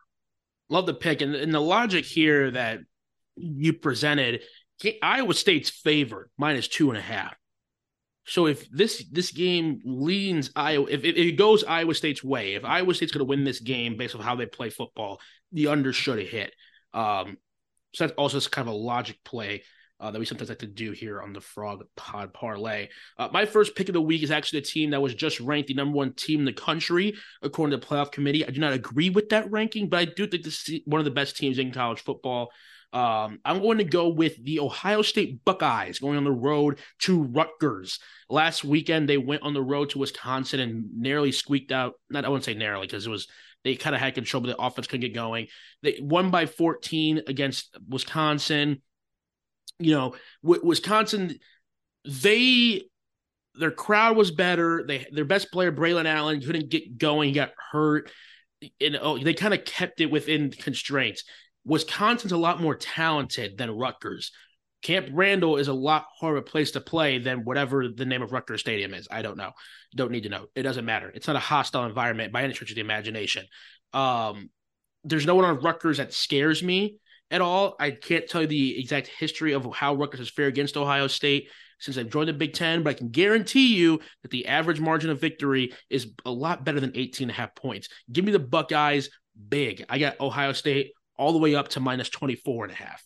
Love 0.70 0.86
the 0.86 0.94
pick. 0.94 1.22
And, 1.22 1.34
and 1.34 1.54
the 1.54 1.62
logic 1.62 2.06
here 2.06 2.52
that 2.52 2.80
you 3.36 3.74
presented, 3.74 4.42
Iowa 5.02 5.34
State's 5.34 5.70
favored 5.70 6.30
minus 6.38 6.68
two 6.68 6.90
and 6.90 6.98
a 6.98 7.02
half. 7.02 7.36
So 8.28 8.46
if 8.46 8.70
this 8.70 9.06
this 9.12 9.32
game 9.32 9.82
leans 9.86 10.52
Iowa, 10.56 10.88
if, 10.90 11.04
if 11.06 11.16
it 11.16 11.38
goes 11.38 11.64
Iowa 11.64 11.96
State's 11.96 12.24
way, 12.24 12.56
if 12.56 12.66
Iowa 12.66 12.94
State's 12.94 13.12
going 13.14 13.26
to 13.26 13.30
win 13.30 13.46
this 13.46 13.62
game 13.62 13.96
based 13.96 14.16
on 14.16 14.22
how 14.22 14.36
they 14.36 14.46
play 14.46 14.70
football, 14.70 15.22
the 15.54 15.68
under 15.68 15.94
should 15.94 16.20
have 16.20 16.28
hit. 16.28 16.54
Um, 16.94 17.38
so 17.94 18.06
that's 18.06 18.18
also 18.18 18.40
kind 18.50 18.68
of 18.68 18.74
a 18.74 18.78
logic 18.78 19.18
play 19.24 19.64
uh, 20.00 20.12
that 20.12 20.20
we 20.20 20.26
sometimes 20.26 20.50
like 20.50 20.60
to 20.60 20.68
do 20.68 20.92
here 20.92 21.22
on 21.22 21.34
the 21.34 21.42
Frog 21.42 21.84
Pod 21.96 22.34
Parlay. 22.34 22.90
Uh, 23.18 23.30
my 23.32 23.46
first 23.46 23.76
pick 23.76 23.90
of 23.90 23.94
the 23.94 24.02
week 24.02 24.24
is 24.24 24.32
actually 24.32 24.60
the 24.60 24.66
team 24.66 24.92
that 24.92 25.02
was 25.02 25.16
just 25.16 25.40
ranked 25.40 25.70
the 25.70 25.74
number 25.74 25.96
one 25.96 26.14
team 26.14 26.40
in 26.40 26.46
the 26.46 26.54
country 26.54 27.16
according 27.42 27.72
to 27.72 27.78
the 27.78 27.86
playoff 27.86 28.12
committee. 28.12 28.46
I 28.46 28.52
do 28.52 28.60
not 28.60 28.74
agree 28.74 29.10
with 29.10 29.30
that 29.30 29.50
ranking, 29.50 29.90
but 29.90 30.00
I 30.00 30.06
do 30.06 30.28
think 30.28 30.44
this 30.44 30.68
is 30.70 30.82
one 30.86 31.00
of 31.00 31.06
the 31.06 31.12
best 31.12 31.38
teams 31.38 31.58
in 31.58 31.72
college 31.72 32.02
football. 32.02 32.50
Um, 32.94 33.40
I'm 33.44 33.62
going 33.62 33.80
to 33.80 33.84
go 33.84 34.10
with 34.10 34.44
the 34.44 34.60
Ohio 34.60 35.02
State 35.02 35.44
Buckeyes 35.44 36.00
going 36.00 36.18
on 36.18 36.24
the 36.24 36.32
road 36.32 36.80
to 37.00 37.24
Rutgers. 37.24 38.00
Last 38.30 38.64
weekend, 38.64 39.10
they 39.10 39.18
went 39.18 39.44
on 39.44 39.54
the 39.54 39.62
road 39.62 39.90
to 39.92 40.00
Wisconsin 40.00 40.60
and 40.60 40.86
narrowly 40.98 41.32
squeaked 41.32 41.72
out. 41.72 41.94
Not, 42.10 42.26
I 42.26 42.30
wouldn't 42.30 42.46
say 42.46 42.54
narrowly 42.54 42.88
because 42.88 43.06
it 43.06 43.10
was 43.10 43.28
they 43.64 43.76
kind 43.76 43.96
of 43.96 44.02
had 44.02 44.16
control, 44.16 44.42
but 44.42 44.48
the 44.48 44.62
offense 44.62 44.88
couldn't 44.88 45.02
get 45.02 45.14
going. 45.14 45.48
They 45.84 46.00
won 46.02 46.32
by 46.32 46.46
14 46.46 47.24
against 47.28 47.78
Wisconsin. 47.88 48.82
You 49.80 49.92
know, 49.92 50.16
Wisconsin, 50.42 51.38
they 52.06 52.84
their 53.56 53.72
crowd 53.72 54.16
was 54.16 54.32
better. 54.32 54.86
They 54.88 55.06
their 55.12 55.26
best 55.26 55.52
player 55.52 55.72
Braylon 55.72 56.06
Allen 56.06 56.42
couldn't 56.42 56.70
get 56.70 56.98
going. 56.98 57.34
Got 57.34 57.52
hurt. 57.72 58.12
And 58.82 58.98
oh, 59.00 59.18
they 59.18 59.34
kind 59.34 59.54
of 59.54 59.66
kept 59.66 60.02
it 60.02 60.10
within 60.10 60.52
constraints. 60.52 61.24
Wisconsin's 61.68 62.32
a 62.32 62.38
lot 62.38 62.62
more 62.62 62.76
talented 62.76 63.58
than 63.58 63.70
Rutgers. 63.70 64.32
Camp 64.82 65.08
Randall 65.12 65.58
is 65.58 65.68
a 65.68 65.74
lot 65.74 66.06
harder 66.18 66.42
place 66.42 66.72
to 66.72 66.82
play 66.82 67.18
than 67.18 67.44
whatever 67.44 67.90
the 67.90 68.06
name 68.06 68.22
of 68.22 68.32
Rutgers 68.32 68.62
Stadium 68.62 68.94
is. 68.94 69.08
I 69.12 69.22
don't 69.22 69.38
know. 69.38 69.52
Don't 69.94 70.12
need 70.12 70.24
to 70.24 70.30
know. 70.30 70.46
It 70.56 70.64
doesn't 70.64 70.86
matter. 70.86 71.12
It's 71.14 71.28
not 71.28 71.36
a 71.36 71.40
hostile 71.40 71.86
environment 71.86 72.32
by 72.32 72.44
any 72.44 72.54
stretch 72.54 72.70
of 72.70 72.76
the 72.76 72.82
imagination. 72.82 73.46
Um, 73.92 74.50
there's 75.04 75.26
no 75.26 75.36
one 75.36 75.44
on 75.44 75.60
Rutgers 75.60 75.98
that 75.98 76.14
scares 76.14 76.64
me 76.64 77.00
at 77.32 77.42
all. 77.42 77.76
I 77.80 77.92
can't 77.92 78.30
tell 78.30 78.42
you 78.42 78.48
the 78.48 78.80
exact 78.80 79.08
history 79.08 79.54
of 79.54 79.68
how 79.74 79.96
Rutgers 79.96 80.20
has 80.20 80.30
fared 80.30 80.54
against 80.54 80.78
Ohio 80.78 81.08
State 81.08 81.50
since 81.80 81.98
I've 81.98 82.10
joined 82.10 82.30
the 82.30 82.34
Big 82.34 82.54
Ten, 82.54 82.82
but 82.82 82.92
I 82.92 82.94
can 82.94 83.10
guarantee 83.10 83.76
you 83.76 84.00
that 84.22 84.32
the 84.32 84.48
average 84.48 84.80
margin 84.80 85.10
of 85.10 85.20
victory 85.20 85.74
is 85.90 86.14
a 86.26 86.32
lot 86.32 86.64
better 86.64 86.80
than 86.80 86.94
18 86.96 87.26
and 87.26 87.32
a 87.32 87.40
half 87.40 87.56
points. 87.56 87.90
Give 88.12 88.24
me 88.24 88.32
the 88.32 88.40
Buckeyes 88.40 89.10
big. 89.50 89.86
I 89.90 90.00
got 90.00 90.20
Ohio 90.20 90.54
State 90.54 90.92
all 91.18 91.34
the 91.34 91.40
way 91.40 91.56
up 91.56 91.70
to 91.70 91.80
minus 91.80 92.10
24 92.10 92.66
and 92.66 92.74
a 92.74 92.76
half. 92.76 93.04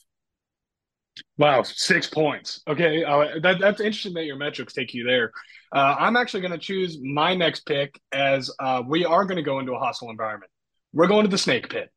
Wow, 1.37 1.63
six 1.63 2.07
points. 2.07 2.61
Okay, 2.67 3.03
uh, 3.03 3.39
that, 3.41 3.59
that's 3.59 3.81
interesting 3.81 4.13
that 4.13 4.25
your 4.25 4.37
metrics 4.37 4.73
take 4.73 4.93
you 4.93 5.03
there. 5.03 5.31
Uh, 5.73 5.95
I'm 5.99 6.15
actually 6.15 6.41
going 6.41 6.53
to 6.53 6.57
choose 6.57 6.99
my 7.01 7.35
next 7.35 7.65
pick 7.65 7.99
as 8.11 8.51
uh, 8.59 8.83
we 8.85 9.05
are 9.05 9.25
going 9.25 9.37
to 9.37 9.43
go 9.43 9.59
into 9.59 9.73
a 9.73 9.79
hostile 9.79 10.09
environment. 10.09 10.51
We're 10.93 11.07
going 11.07 11.23
to 11.23 11.31
the 11.31 11.37
Snake 11.37 11.69
Pit. 11.69 11.89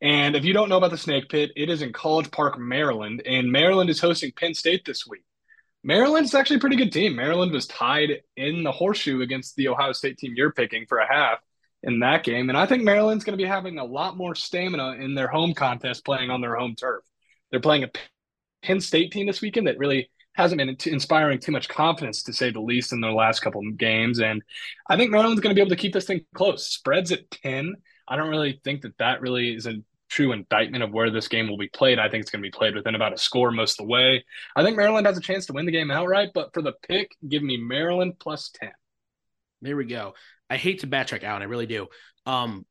And 0.00 0.36
if 0.36 0.44
you 0.44 0.52
don't 0.52 0.68
know 0.68 0.76
about 0.76 0.90
the 0.90 0.98
Snake 0.98 1.28
Pit, 1.28 1.50
it 1.56 1.68
is 1.68 1.82
in 1.82 1.92
College 1.92 2.30
Park, 2.30 2.58
Maryland, 2.58 3.22
and 3.26 3.50
Maryland 3.50 3.90
is 3.90 4.00
hosting 4.00 4.32
Penn 4.36 4.54
State 4.54 4.84
this 4.84 5.06
week. 5.06 5.24
Maryland's 5.82 6.34
actually 6.34 6.56
a 6.56 6.60
pretty 6.60 6.76
good 6.76 6.92
team. 6.92 7.16
Maryland 7.16 7.52
was 7.52 7.66
tied 7.66 8.20
in 8.36 8.62
the 8.62 8.72
horseshoe 8.72 9.22
against 9.22 9.56
the 9.56 9.68
Ohio 9.68 9.92
State 9.92 10.18
team 10.18 10.34
you're 10.36 10.52
picking 10.52 10.86
for 10.86 10.98
a 10.98 11.12
half 11.12 11.38
in 11.82 12.00
that 12.00 12.24
game. 12.24 12.48
And 12.48 12.58
I 12.58 12.66
think 12.66 12.82
Maryland's 12.82 13.24
going 13.24 13.38
to 13.38 13.42
be 13.42 13.48
having 13.48 13.78
a 13.78 13.84
lot 13.84 14.16
more 14.16 14.34
stamina 14.34 14.92
in 14.92 15.14
their 15.14 15.28
home 15.28 15.54
contest 15.54 16.04
playing 16.04 16.30
on 16.30 16.40
their 16.40 16.56
home 16.56 16.74
turf. 16.74 17.04
They're 17.50 17.60
playing 17.60 17.84
a 17.84 17.90
Penn 18.62 18.80
State 18.80 19.12
team 19.12 19.26
this 19.26 19.40
weekend 19.40 19.66
that 19.66 19.78
really 19.78 20.10
hasn't 20.34 20.58
been 20.58 20.76
inspiring 20.92 21.40
too 21.40 21.52
much 21.52 21.68
confidence, 21.68 22.22
to 22.22 22.32
say 22.32 22.50
the 22.50 22.60
least, 22.60 22.92
in 22.92 23.00
their 23.00 23.12
last 23.12 23.40
couple 23.40 23.60
of 23.66 23.76
games. 23.76 24.20
And 24.20 24.42
I 24.88 24.96
think 24.96 25.10
Maryland's 25.10 25.40
going 25.40 25.50
to 25.50 25.58
be 25.58 25.60
able 25.60 25.70
to 25.70 25.80
keep 25.80 25.92
this 25.92 26.06
thing 26.06 26.24
close. 26.34 26.66
Spreads 26.66 27.10
at 27.10 27.30
10. 27.30 27.74
I 28.06 28.16
don't 28.16 28.28
really 28.28 28.60
think 28.64 28.82
that 28.82 28.96
that 28.98 29.20
really 29.20 29.54
is 29.54 29.66
a 29.66 29.82
true 30.08 30.32
indictment 30.32 30.82
of 30.82 30.92
where 30.92 31.10
this 31.10 31.28
game 31.28 31.48
will 31.48 31.58
be 31.58 31.68
played. 31.68 31.98
I 31.98 32.08
think 32.08 32.22
it's 32.22 32.30
going 32.30 32.42
to 32.42 32.46
be 32.46 32.56
played 32.56 32.74
within 32.74 32.94
about 32.94 33.12
a 33.12 33.18
score 33.18 33.50
most 33.50 33.80
of 33.80 33.86
the 33.86 33.92
way. 33.92 34.24
I 34.56 34.62
think 34.62 34.76
Maryland 34.76 35.06
has 35.06 35.18
a 35.18 35.20
chance 35.20 35.46
to 35.46 35.52
win 35.52 35.66
the 35.66 35.72
game 35.72 35.90
outright, 35.90 36.30
but 36.34 36.54
for 36.54 36.62
the 36.62 36.72
pick, 36.88 37.16
give 37.28 37.42
me 37.42 37.56
Maryland 37.56 38.14
plus 38.18 38.50
10. 38.60 38.70
There 39.60 39.76
we 39.76 39.84
go. 39.84 40.14
I 40.48 40.56
hate 40.56 40.80
to 40.80 40.86
backtrack 40.86 41.24
out, 41.24 41.42
I 41.42 41.46
really 41.46 41.66
do. 41.66 41.88
Um, 42.26 42.64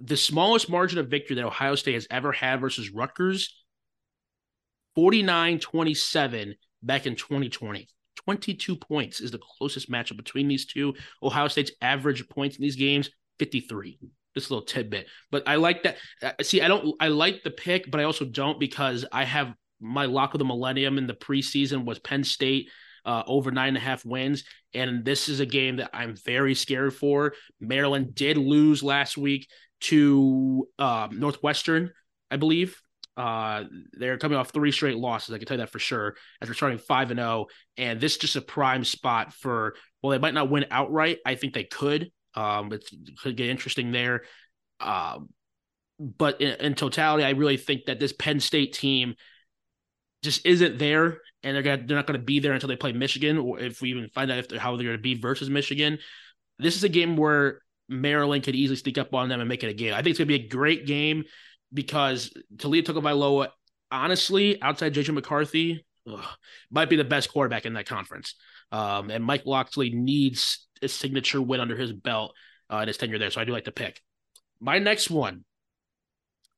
the 0.00 0.16
smallest 0.16 0.68
margin 0.68 0.98
of 0.98 1.08
victory 1.08 1.36
that 1.36 1.44
Ohio 1.44 1.74
State 1.74 1.94
has 1.94 2.06
ever 2.10 2.32
had 2.32 2.60
versus 2.60 2.90
Rutgers 2.90 3.62
49 4.94 5.60
27 5.60 6.54
back 6.82 7.06
in 7.06 7.16
2020. 7.16 7.88
22 8.16 8.76
points 8.76 9.20
is 9.20 9.30
the 9.30 9.38
closest 9.38 9.90
matchup 9.90 10.16
between 10.16 10.48
these 10.48 10.66
two. 10.66 10.94
Ohio 11.22 11.48
State's 11.48 11.72
average 11.80 12.28
points 12.28 12.56
in 12.56 12.62
these 12.62 12.76
games 12.76 13.10
53. 13.38 13.98
Just 14.34 14.50
a 14.50 14.54
little 14.54 14.66
tidbit, 14.66 15.08
but 15.30 15.46
I 15.46 15.56
like 15.56 15.82
that. 15.82 15.96
Uh, 16.22 16.32
see, 16.40 16.62
I 16.62 16.68
don't. 16.68 16.94
I 16.98 17.08
like 17.08 17.42
the 17.42 17.50
pick, 17.50 17.90
but 17.90 18.00
I 18.00 18.04
also 18.04 18.24
don't 18.24 18.58
because 18.58 19.04
I 19.12 19.24
have 19.24 19.52
my 19.78 20.06
lock 20.06 20.32
of 20.32 20.38
the 20.38 20.44
millennium 20.46 20.96
in 20.96 21.06
the 21.06 21.12
preseason 21.12 21.84
was 21.84 21.98
Penn 21.98 22.24
State 22.24 22.70
uh, 23.04 23.22
over 23.26 23.50
nine 23.50 23.68
and 23.68 23.76
a 23.76 23.80
half 23.80 24.04
wins. 24.04 24.44
And 24.74 25.04
this 25.04 25.28
is 25.28 25.40
a 25.40 25.46
game 25.46 25.76
that 25.76 25.90
I'm 25.92 26.16
very 26.16 26.54
scared 26.54 26.94
for. 26.94 27.34
Maryland 27.60 28.14
did 28.14 28.36
lose 28.36 28.82
last 28.82 29.16
week 29.16 29.48
to 29.82 30.68
uh, 30.78 31.08
Northwestern, 31.10 31.92
I 32.30 32.36
believe. 32.36 32.80
Uh, 33.16 33.64
they're 33.92 34.16
coming 34.16 34.38
off 34.38 34.50
three 34.50 34.72
straight 34.72 34.96
losses. 34.96 35.34
I 35.34 35.38
can 35.38 35.46
tell 35.46 35.56
you 35.58 35.62
that 35.62 35.70
for 35.70 35.78
sure. 35.78 36.16
As 36.40 36.48
we're 36.48 36.54
starting 36.54 36.78
five 36.78 37.10
and 37.10 37.18
zero, 37.18 37.28
oh, 37.28 37.46
and 37.76 38.00
this 38.00 38.12
is 38.12 38.18
just 38.18 38.36
a 38.36 38.40
prime 38.40 38.84
spot 38.84 39.34
for. 39.34 39.74
Well, 40.02 40.10
they 40.10 40.18
might 40.18 40.34
not 40.34 40.50
win 40.50 40.66
outright. 40.70 41.18
I 41.26 41.34
think 41.34 41.52
they 41.52 41.64
could. 41.64 42.10
Um, 42.34 42.72
it 42.72 42.88
could 43.22 43.36
get 43.36 43.50
interesting 43.50 43.92
there. 43.92 44.22
Uh, 44.80 45.18
but 45.98 46.40
in, 46.40 46.54
in 46.60 46.74
totality, 46.74 47.24
I 47.24 47.30
really 47.30 47.58
think 47.58 47.84
that 47.86 48.00
this 48.00 48.12
Penn 48.12 48.40
State 48.40 48.72
team 48.72 49.14
just 50.22 50.46
isn't 50.46 50.78
there, 50.78 51.18
and 51.42 51.54
they're 51.54 51.62
gonna, 51.62 51.82
they're 51.86 51.96
not 51.96 52.06
going 52.06 52.18
to 52.18 52.24
be 52.24 52.40
there 52.40 52.52
until 52.52 52.68
they 52.68 52.76
play 52.76 52.92
Michigan, 52.92 53.38
or 53.38 53.58
if 53.58 53.80
we 53.80 53.90
even 53.90 54.08
find 54.10 54.30
out 54.30 54.38
if 54.38 54.48
they're, 54.48 54.58
how 54.58 54.76
they're 54.76 54.86
going 54.86 54.96
to 54.96 55.02
be 55.02 55.14
versus 55.14 55.50
Michigan. 55.50 55.98
This 56.58 56.76
is 56.76 56.84
a 56.84 56.88
game 56.88 57.16
where 57.16 57.60
Maryland 57.88 58.44
could 58.44 58.54
easily 58.54 58.76
sneak 58.76 58.98
up 58.98 59.14
on 59.14 59.28
them 59.28 59.40
and 59.40 59.48
make 59.48 59.64
it 59.64 59.70
a 59.70 59.74
game. 59.74 59.94
I 59.94 59.96
think 59.96 60.08
it's 60.08 60.18
going 60.18 60.28
to 60.28 60.38
be 60.38 60.44
a 60.44 60.48
great 60.48 60.86
game 60.86 61.24
because 61.72 62.32
Taulia 62.56 62.84
Tagovailoa, 62.84 63.48
honestly, 63.90 64.60
outside 64.62 64.94
JJ 64.94 65.14
McCarthy, 65.14 65.84
ugh, 66.10 66.24
might 66.70 66.90
be 66.90 66.96
the 66.96 67.04
best 67.04 67.32
quarterback 67.32 67.66
in 67.66 67.74
that 67.74 67.86
conference. 67.86 68.34
Um, 68.70 69.10
and 69.10 69.24
Mike 69.24 69.46
Locksley 69.46 69.90
needs 69.90 70.66
a 70.80 70.88
signature 70.88 71.40
win 71.40 71.60
under 71.60 71.76
his 71.76 71.92
belt 71.92 72.34
uh, 72.72 72.78
in 72.78 72.88
his 72.88 72.96
tenure 72.96 73.18
there. 73.18 73.30
So 73.30 73.40
I 73.40 73.44
do 73.44 73.52
like 73.52 73.64
to 73.64 73.72
pick. 73.72 74.00
My 74.60 74.78
next 74.78 75.10
one, 75.10 75.44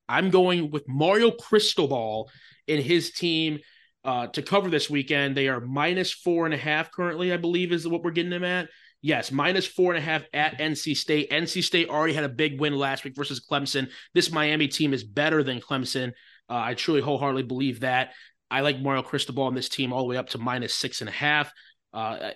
I'm 0.07 0.29
going 0.29 0.71
with 0.71 0.87
Mario 0.87 1.31
Cristobal 1.31 2.29
in 2.67 2.81
his 2.81 3.11
team 3.11 3.59
uh, 4.05 4.27
to 4.27 4.41
cover 4.41 4.69
this 4.69 4.89
weekend. 4.89 5.35
They 5.35 5.47
are 5.47 5.59
minus 5.59 6.13
four 6.13 6.45
and 6.45 6.53
a 6.53 6.57
half 6.57 6.91
currently, 6.91 7.33
I 7.33 7.37
believe, 7.37 7.71
is 7.71 7.87
what 7.87 8.03
we're 8.03 8.11
getting 8.11 8.29
them 8.29 8.43
at. 8.43 8.69
Yes, 9.01 9.31
minus 9.31 9.65
four 9.65 9.93
and 9.93 10.01
a 10.01 10.05
half 10.05 10.23
at 10.33 10.59
NC 10.59 10.95
State. 10.95 11.29
NC 11.31 11.63
State 11.63 11.89
already 11.89 12.13
had 12.13 12.23
a 12.23 12.29
big 12.29 12.59
win 12.59 12.75
last 12.75 13.03
week 13.03 13.15
versus 13.15 13.45
Clemson. 13.45 13.89
This 14.13 14.31
Miami 14.31 14.67
team 14.67 14.93
is 14.93 15.03
better 15.03 15.43
than 15.43 15.59
Clemson. 15.59 16.09
Uh, 16.49 16.57
I 16.57 16.73
truly 16.75 17.01
wholeheartedly 17.01 17.43
believe 17.43 17.81
that. 17.81 18.13
I 18.49 18.61
like 18.61 18.79
Mario 18.79 19.01
Cristobal 19.01 19.43
on 19.43 19.55
this 19.55 19.69
team 19.69 19.91
all 19.91 20.03
the 20.03 20.07
way 20.07 20.17
up 20.17 20.29
to 20.29 20.37
minus 20.37 20.73
six 20.73 21.01
and 21.01 21.09
a 21.09 21.13
half. 21.13 21.51
Uh, 21.93 22.31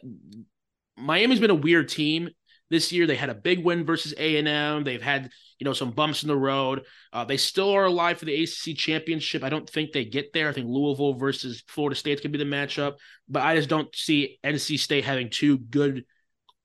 Miami's 0.98 1.40
been 1.40 1.50
a 1.50 1.56
weird 1.56 1.90
team 1.90 2.30
this 2.70 2.92
year. 2.92 3.08
They 3.08 3.16
had 3.16 3.30
a 3.30 3.36
big 3.36 3.64
win 3.64 3.86
versus 3.86 4.14
A 4.18 4.38
and 4.38 4.48
M. 4.48 4.84
They've 4.84 5.02
had 5.02 5.30
you 5.60 5.66
know 5.66 5.74
some 5.74 5.92
bumps 5.92 6.24
in 6.24 6.30
the 6.30 6.38
road. 6.38 6.86
Uh, 7.14 7.26
they 7.26 7.38
still 7.38 7.72
are 7.72 7.86
alive 7.86 8.18
for 8.18 8.26
the 8.26 8.44
ACC 8.44 8.76
championship. 8.78 9.44
I 9.44 9.50
don't 9.50 9.70
think 9.70 9.92
they 9.92 10.06
get 10.06 10.34
there. 10.34 10.50
I 10.50 10.54
think 10.54 10.68
Louisville 10.68 11.14
versus 11.14 11.64
Florida 11.68 11.96
State 11.96 12.22
could 12.22 12.32
be 12.32 12.38
the 12.38 12.46
matchup, 12.46 12.96
but 13.28 13.44
I 13.44 13.56
just 13.56 13.70
don't 13.70 13.94
see 13.96 14.40
NC 14.44 14.80
State 14.80 15.04
having 15.04 15.30
two 15.30 15.58
good 15.58 16.06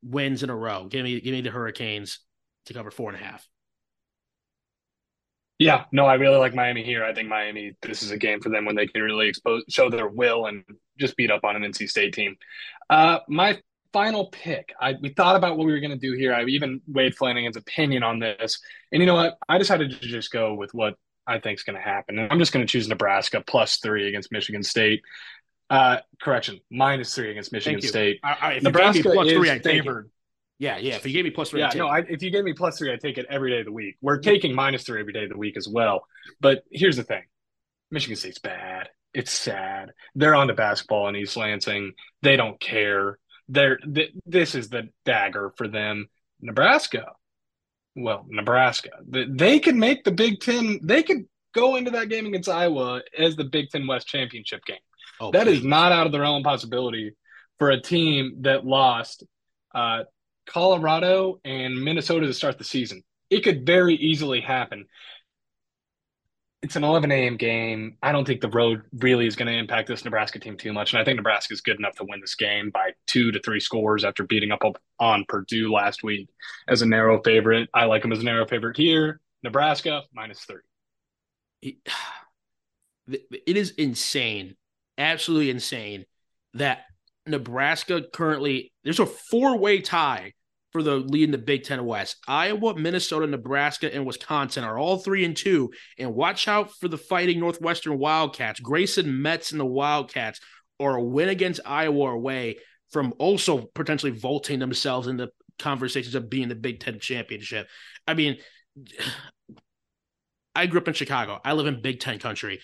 wins 0.03 0.43
in 0.43 0.51
a 0.51 0.57
row. 0.57 0.87
Give 0.87 1.05
me 1.05 1.21
give 1.21 1.33
me 1.33 1.41
the 1.41 1.51
Hurricanes 1.51 2.21
to 2.67 2.75
cover 2.75 2.91
four 2.91 3.11
and 3.11 3.21
a 3.21 3.25
half. 3.25 3.47
Yeah, 5.59 5.85
no, 5.93 6.05
I 6.05 6.15
really 6.15 6.37
like 6.37 6.55
Miami 6.55 6.83
here. 6.83 7.05
I 7.05 7.15
think 7.15 7.29
Miami, 7.29 7.77
this 7.81 8.03
is 8.03 8.11
a 8.11 8.19
game 8.19 8.41
for 8.41 8.49
them 8.49 8.65
when 8.65 8.75
they 8.75 8.89
can 8.89 9.03
really 9.03 9.29
expose, 9.29 9.63
show 9.69 9.89
their 9.89 10.09
will, 10.09 10.47
and 10.47 10.65
just 10.99 11.17
beat 11.17 11.31
up 11.31 11.45
on 11.45 11.55
an 11.55 11.63
NC 11.63 11.89
State 11.89 12.13
team. 12.13 12.37
Uh, 12.91 13.21
my 13.29 13.59
final 13.95 14.27
pick. 14.27 14.75
I 14.79 14.97
we 15.01 15.11
thought 15.11 15.37
about 15.37 15.57
what 15.57 15.67
we 15.67 15.73
were 15.73 15.81
going 15.81 15.93
to 15.93 15.97
do 15.97 16.13
here. 16.13 16.35
I 16.35 16.45
even 16.45 16.83
weighed 16.87 17.15
Flanagan's 17.15 17.57
opinion 17.57 18.03
on 18.03 18.19
this, 18.19 18.61
and 18.93 19.01
you 19.01 19.07
know 19.07 19.15
what? 19.15 19.39
I 19.49 19.57
decided 19.57 19.93
to 19.93 20.07
just 20.07 20.31
go 20.33 20.53
with 20.55 20.75
what 20.75 20.97
I 21.27 21.39
think 21.39 21.59
is 21.59 21.63
going 21.63 21.77
to 21.77 21.83
happen. 21.83 22.19
And 22.19 22.31
I'm 22.31 22.39
just 22.39 22.53
going 22.53 22.67
to 22.67 22.71
choose 22.71 22.89
Nebraska 22.89 23.43
plus 23.47 23.79
three 23.79 24.09
against 24.09 24.33
Michigan 24.33 24.63
State. 24.63 25.01
Uh, 25.71 25.99
correction, 26.21 26.61
minus 26.71 27.15
three 27.15 27.31
against 27.31 27.53
Michigan 27.53 27.81
State. 27.81 28.19
I, 28.23 28.37
I, 28.41 28.59
Nebraska 28.61 29.03
plus 29.03 29.31
three, 29.31 29.51
I 29.51 29.61
favored. 29.61 30.11
Yeah, 30.59 30.77
yeah. 30.79 30.97
If 30.97 31.07
you 31.07 31.13
gave 31.13 31.25
me 31.25 31.31
plus 31.31 31.51
three, 31.51 31.61
yeah, 31.61 31.73
no. 31.75 31.87
I, 31.87 32.01
if 32.01 32.23
you 32.23 32.31
gave 32.31 32.45
me 32.45 32.53
plus 32.53 32.77
three, 32.77 32.93
I 32.93 32.97
take 32.97 33.17
it 33.17 33.27
every 33.31 33.51
day 33.51 33.61
of 33.61 33.65
the 33.65 33.73
week. 33.73 33.97
We're 34.03 34.19
taking 34.19 34.55
minus 34.55 34.83
three 34.83 35.01
every 35.01 35.13
day 35.13 35.25
of 35.25 35.31
the 35.31 35.39
week 35.39 35.57
as 35.57 35.69
well. 35.69 36.07
But 36.41 36.65
here's 36.71 36.97
the 36.97 37.05
thing: 37.05 37.23
Michigan 37.91 38.17
State's 38.17 38.39
bad. 38.39 38.89
It's 39.15 39.33
sad. 39.33 39.93
They're 40.17 40.35
on 40.35 40.49
to 40.49 40.55
basketball 40.55 41.09
in 41.09 41.17
East 41.17 41.37
Lansing. 41.37 41.93
They 42.23 42.37
don't 42.37 42.59
care 42.61 43.19
they're 43.49 43.79
th- 43.79 44.13
this 44.27 44.55
is 44.55 44.69
the 44.69 44.89
dagger 45.05 45.53
for 45.57 45.69
them. 45.69 46.09
Nebraska, 46.41 47.13
well, 47.97 48.27
Nebraska, 48.29 48.91
they 49.07 49.61
could 49.61 49.77
make 49.77 50.05
the 50.05 50.13
Big 50.13 50.41
Ten. 50.41 50.81
They 50.83 51.03
could 51.03 51.27
go 51.55 51.77
into 51.77 51.93
that 51.93 52.09
game 52.09 52.27
against 52.27 52.49
Iowa 52.49 53.03
as 53.19 53.37
the 53.37 53.45
Big 53.45 53.71
Ten 53.71 53.87
West 53.87 54.07
championship 54.07 54.65
game. 54.65 54.77
Oh, 55.21 55.31
that 55.31 55.47
please. 55.47 55.59
is 55.59 55.65
not 55.65 55.93
out 55.93 56.07
of 56.07 56.13
the 56.13 56.21
realm 56.21 56.39
of 56.39 56.45
possibility 56.45 57.13
for 57.59 57.71
a 57.71 57.81
team 57.81 58.39
that 58.41 58.67
lost 58.67 59.25
uh, 59.75 60.05
Colorado 60.47 61.41
and 61.45 61.83
Minnesota 61.83 62.27
to 62.27 62.35
start 62.35 62.59
the 62.59 62.65
season. 62.65 63.03
It 63.31 63.43
could 63.43 63.65
very 63.65 63.95
easily 63.95 64.41
happen 64.41 64.87
it's 66.65 66.77
an 66.77 66.83
11 66.83 67.13
a.m. 67.13 67.37
game. 67.37 67.99
I 68.03 68.11
don't 68.11 68.27
think 68.27 68.41
the 68.41 68.49
road 68.49 68.85
really 68.95 69.27
is 69.27 69.37
going 69.37 69.49
to 69.49 69.59
impact 69.59 69.87
this 69.87 70.03
Nebraska 70.03 70.39
team 70.39 70.57
too 70.57 70.73
much. 70.73 70.95
And 70.95 71.01
I 71.01 71.05
think 71.05 71.17
Nebraska 71.17 71.53
is 71.53 71.61
good 71.61 71.79
enough 71.79 71.95
to 71.97 72.07
win 72.09 72.23
this 72.23 72.35
game 72.35 72.71
by 72.71 72.93
two 73.07 73.31
to 73.33 73.41
three 73.41 73.61
scores 73.61 74.03
after 74.03 74.25
beating 74.25 74.51
up 74.51 74.63
on 74.99 75.27
Purdue 75.29 75.71
last 75.71 76.03
week 76.03 76.31
as 76.67 76.81
a 76.81 76.87
narrow 76.87 77.21
favorite. 77.23 77.69
I 77.75 77.85
like 77.85 78.01
them 78.01 78.13
as 78.13 78.21
a 78.21 78.25
narrow 78.25 78.47
favorite 78.47 78.79
here. 78.79 79.21
Nebraska 79.43 80.05
minus 80.15 80.41
three. 80.41 80.63
It, 81.61 81.77
is 83.47 83.73
insane, 83.73 84.57
absolutely 84.97 85.51
insane 85.51 86.07
that 86.55 86.87
Nebraska 87.27 88.05
currently, 88.11 88.73
there's 88.85 89.01
a 89.01 89.07
four 89.07 89.59
way 89.59 89.83
tie 89.83 90.33
for 90.75 90.83
the 90.83 90.97
lead 90.97 91.23
in 91.23 91.31
the 91.31 91.39
Big 91.39 91.63
Ten 91.63 91.85
West. 91.87 92.17
Iowa, 92.27 92.77
Minnesota, 92.77 93.29
Nebraska, 93.29 93.95
and 93.95 94.05
Wisconsin 94.05 94.65
are 94.65 94.77
all 94.77 94.99
three 94.99 95.25
and 95.25 95.37
two. 95.37 95.71
And 96.01 96.17
watch 96.17 96.49
out 96.49 96.73
for 96.73 96.89
the 96.89 96.99
fighting 96.99 97.39
Northwestern 97.39 97.97
Wildcats. 97.97 98.59
Grayson 98.59 99.23
Metz 99.23 99.53
and 99.53 99.61
the 99.61 99.65
Wildcats 99.65 100.41
or 100.81 100.97
a 100.97 101.03
win 101.03 101.29
against 101.29 101.61
Iowa 101.65 102.11
away 102.11 102.57
from 102.91 103.15
also 103.21 103.71
potentially 103.77 104.11
vaulting 104.11 104.59
themselves 104.59 105.07
in 105.07 105.17
the 105.17 105.29
conversations 105.61 106.17
of 106.17 106.29
being 106.29 106.49
the 106.49 106.57
Big 106.57 106.81
Ten 106.81 106.99
championship. 106.99 107.69
I 108.09 108.15
mean, 108.15 108.39
I 110.57 110.67
grew 110.67 110.81
up 110.81 110.89
in 110.89 110.95
Chicago. 110.95 111.39
I 111.45 111.53
live 111.53 111.69
in 111.69 111.83
Big 111.83 112.01
Ten 112.01 112.19
country. 112.19 112.61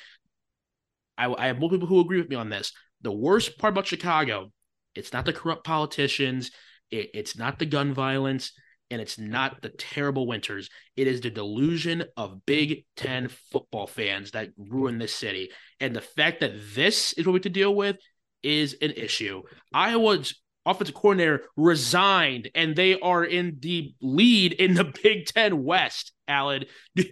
I, 1.17 1.33
I 1.33 1.47
have 1.47 1.61
more 1.61 1.71
people 1.71 1.87
who 1.87 2.01
agree 2.01 2.21
with 2.21 2.29
me 2.29 2.35
on 2.35 2.49
this. 2.49 2.73
The 3.03 3.13
worst 3.13 3.57
part 3.57 3.73
about 3.73 3.87
Chicago, 3.87 4.51
it's 4.97 5.13
not 5.13 5.25
the 5.27 5.33
corrupt 5.33 5.65
politicians 5.65 6.51
it, 6.91 7.11
it's 7.15 7.37
not 7.37 7.59
the 7.59 7.67
gun 7.67 7.95
violence 7.95 8.53
and 8.91 9.01
it's 9.01 9.19
not 9.19 9.63
the 9.63 9.69
terrible 9.69 10.27
winters. 10.27 10.69
It 10.97 11.07
is 11.07 11.21
the 11.21 11.31
delusion 11.31 12.05
of 12.17 12.45
Big 12.45 12.85
Ten 12.97 13.29
football 13.53 13.87
fans 13.87 14.33
that 14.33 14.51
ruin 14.57 14.99
this 14.99 15.15
city. 15.15 15.51
And 15.79 15.95
the 15.95 16.01
fact 16.01 16.41
that 16.41 16.75
this 16.75 17.13
is 17.13 17.25
what 17.25 17.33
we 17.33 17.37
have 17.39 17.45
to 17.45 17.51
deal 17.51 17.75
with 17.75 17.97
is 18.43 18.77
an 18.83 18.91
issue. 18.93 19.43
Iowa's 19.73 20.35
offensive 20.67 20.95
coordinator 20.95 21.43
resigned 21.57 22.51
and 22.55 22.75
they 22.75 22.99
are 22.99 23.25
in 23.25 23.59
the 23.61 23.95
lead 24.01 24.53
in 24.53 24.75
the 24.75 24.93
Big 25.03 25.27
Ten 25.27 25.63
West, 25.63 26.13
Alan. 26.27 26.65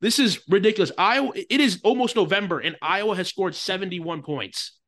This 0.00 0.18
is 0.18 0.40
ridiculous. 0.48 0.92
Iowa, 0.98 1.32
it 1.34 1.60
is 1.60 1.80
almost 1.82 2.16
November 2.16 2.58
and 2.60 2.76
Iowa 2.82 3.16
has 3.16 3.28
scored 3.28 3.54
71 3.54 4.22
points. 4.22 4.78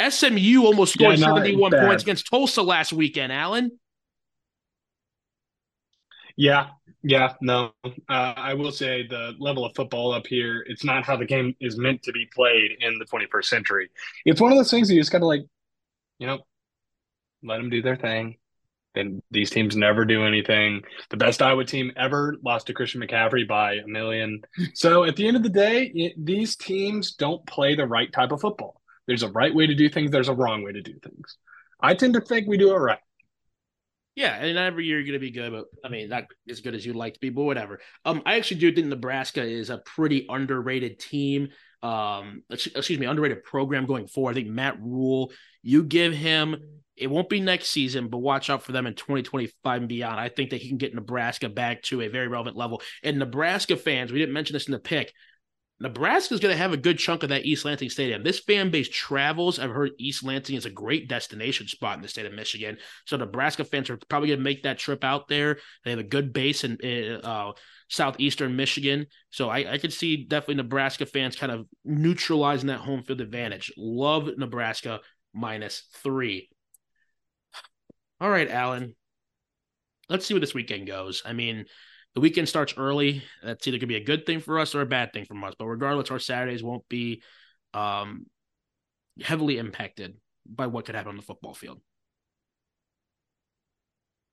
SMU 0.00 0.64
almost 0.64 0.94
scored 0.94 1.18
yeah, 1.18 1.26
71 1.26 1.72
points 1.72 2.02
against 2.02 2.28
Tulsa 2.28 2.62
last 2.62 2.92
weekend, 2.92 3.32
Alan. 3.32 3.78
Yeah, 6.36 6.68
yeah, 7.02 7.34
no. 7.40 7.72
Uh, 7.84 7.90
I 8.08 8.54
will 8.54 8.70
say 8.70 9.06
the 9.06 9.34
level 9.38 9.64
of 9.64 9.74
football 9.74 10.12
up 10.12 10.26
here, 10.26 10.64
it's 10.68 10.84
not 10.84 11.04
how 11.04 11.16
the 11.16 11.24
game 11.24 11.54
is 11.60 11.76
meant 11.76 12.02
to 12.04 12.12
be 12.12 12.28
played 12.34 12.72
in 12.80 12.98
the 12.98 13.04
21st 13.06 13.44
century. 13.44 13.90
It's 14.24 14.40
one 14.40 14.52
of 14.52 14.58
those 14.58 14.70
things 14.70 14.88
that 14.88 14.94
you 14.94 15.00
just 15.00 15.12
got 15.12 15.18
to 15.18 15.26
like, 15.26 15.44
you 16.18 16.26
know, 16.26 16.38
let 17.42 17.58
them 17.58 17.70
do 17.70 17.82
their 17.82 17.96
thing. 17.96 18.36
And 18.94 19.22
these 19.30 19.50
teams 19.50 19.76
never 19.76 20.04
do 20.04 20.24
anything. 20.24 20.82
The 21.10 21.16
best 21.16 21.40
Iowa 21.40 21.64
team 21.64 21.92
ever 21.96 22.36
lost 22.44 22.66
to 22.66 22.74
Christian 22.74 23.00
McCaffrey 23.00 23.46
by 23.46 23.74
a 23.74 23.86
million. 23.86 24.42
So 24.74 25.04
at 25.04 25.14
the 25.14 25.28
end 25.28 25.36
of 25.36 25.42
the 25.42 25.48
day, 25.48 25.84
it, 25.94 26.24
these 26.24 26.56
teams 26.56 27.12
don't 27.12 27.44
play 27.46 27.74
the 27.74 27.86
right 27.86 28.12
type 28.12 28.32
of 28.32 28.40
football. 28.40 28.77
There's 29.08 29.24
a 29.24 29.30
right 29.30 29.52
way 29.52 29.66
to 29.66 29.74
do 29.74 29.88
things. 29.88 30.12
There's 30.12 30.28
a 30.28 30.34
wrong 30.34 30.62
way 30.62 30.70
to 30.72 30.82
do 30.82 30.94
things. 31.02 31.38
I 31.80 31.94
tend 31.94 32.14
to 32.14 32.20
think 32.20 32.46
we 32.46 32.58
do 32.58 32.72
it 32.72 32.78
right. 32.78 32.98
Yeah, 34.14 34.34
and 34.34 34.58
every 34.58 34.84
year 34.84 34.98
you're 34.98 35.06
going 35.06 35.12
to 35.12 35.18
be 35.20 35.30
good, 35.30 35.52
but 35.52 35.66
I 35.84 35.88
mean, 35.88 36.08
not 36.08 36.24
as 36.48 36.60
good 36.60 36.74
as 36.74 36.84
you'd 36.84 36.96
like 36.96 37.14
to 37.14 37.20
be, 37.20 37.30
but 37.30 37.44
whatever. 37.44 37.80
Um, 38.04 38.20
I 38.26 38.36
actually 38.36 38.60
do 38.60 38.72
think 38.72 38.88
Nebraska 38.88 39.42
is 39.42 39.70
a 39.70 39.78
pretty 39.78 40.26
underrated 40.28 40.98
team. 40.98 41.50
Um, 41.84 42.42
excuse 42.50 42.98
me, 42.98 43.06
underrated 43.06 43.44
program 43.44 43.86
going 43.86 44.08
forward. 44.08 44.32
I 44.32 44.34
think 44.34 44.48
Matt 44.48 44.82
Rhule, 44.82 45.32
you 45.62 45.84
give 45.84 46.12
him, 46.12 46.56
it 46.96 47.06
won't 47.06 47.28
be 47.28 47.38
next 47.38 47.68
season, 47.68 48.08
but 48.08 48.18
watch 48.18 48.50
out 48.50 48.64
for 48.64 48.72
them 48.72 48.86
in 48.86 48.94
2025 48.94 49.82
and 49.82 49.88
beyond. 49.88 50.18
I 50.18 50.28
think 50.28 50.50
that 50.50 50.60
he 50.60 50.68
can 50.68 50.78
get 50.78 50.94
Nebraska 50.94 51.48
back 51.48 51.82
to 51.82 52.02
a 52.02 52.08
very 52.08 52.26
relevant 52.26 52.56
level. 52.56 52.82
And 53.04 53.20
Nebraska 53.20 53.76
fans, 53.76 54.10
we 54.10 54.18
didn't 54.18 54.34
mention 54.34 54.54
this 54.54 54.66
in 54.66 54.72
the 54.72 54.80
pick. 54.80 55.14
Nebraska 55.80 56.34
is 56.34 56.40
going 56.40 56.52
to 56.52 56.60
have 56.60 56.72
a 56.72 56.76
good 56.76 56.98
chunk 56.98 57.22
of 57.22 57.28
that 57.28 57.44
East 57.44 57.64
Lansing 57.64 57.88
Stadium. 57.88 58.24
This 58.24 58.40
fan 58.40 58.70
base 58.70 58.88
travels. 58.88 59.60
I've 59.60 59.70
heard 59.70 59.92
East 59.98 60.24
Lansing 60.24 60.56
is 60.56 60.66
a 60.66 60.70
great 60.70 61.08
destination 61.08 61.68
spot 61.68 61.96
in 61.96 62.02
the 62.02 62.08
state 62.08 62.26
of 62.26 62.32
Michigan. 62.32 62.78
So 63.06 63.16
Nebraska 63.16 63.64
fans 63.64 63.88
are 63.88 63.98
probably 64.08 64.28
going 64.28 64.40
to 64.40 64.44
make 64.44 64.64
that 64.64 64.78
trip 64.78 65.04
out 65.04 65.28
there. 65.28 65.58
They 65.84 65.90
have 65.90 66.00
a 66.00 66.04
good 66.04 66.32
base 66.32 66.64
in, 66.64 66.78
in 66.78 67.20
uh, 67.22 67.52
southeastern 67.88 68.56
Michigan. 68.56 69.06
So 69.30 69.48
I, 69.48 69.74
I 69.74 69.78
could 69.78 69.92
see 69.92 70.24
definitely 70.24 70.56
Nebraska 70.56 71.06
fans 71.06 71.36
kind 71.36 71.52
of 71.52 71.66
neutralizing 71.84 72.66
that 72.68 72.80
home 72.80 73.04
field 73.04 73.20
advantage. 73.20 73.72
Love 73.76 74.28
Nebraska 74.36 74.98
minus 75.32 75.84
three. 76.02 76.48
All 78.20 78.30
right, 78.30 78.50
Alan. 78.50 78.96
Let's 80.08 80.26
see 80.26 80.34
where 80.34 80.40
this 80.40 80.54
weekend 80.54 80.88
goes. 80.88 81.22
I 81.24 81.34
mean, 81.34 81.66
the 82.18 82.22
weekend 82.22 82.48
starts 82.48 82.74
early. 82.76 83.22
That's 83.44 83.64
either 83.68 83.76
going 83.76 83.82
to 83.82 83.86
be 83.86 83.94
a 83.94 84.04
good 84.04 84.26
thing 84.26 84.40
for 84.40 84.58
us 84.58 84.74
or 84.74 84.80
a 84.80 84.86
bad 84.86 85.12
thing 85.12 85.24
for 85.24 85.36
us. 85.46 85.54
But 85.56 85.66
regardless, 85.66 86.10
our 86.10 86.18
Saturdays 86.18 86.64
won't 86.64 86.82
be 86.88 87.22
um, 87.72 88.26
heavily 89.22 89.56
impacted 89.56 90.16
by 90.44 90.66
what 90.66 90.84
could 90.84 90.96
happen 90.96 91.10
on 91.10 91.16
the 91.16 91.22
football 91.22 91.54
field. 91.54 91.80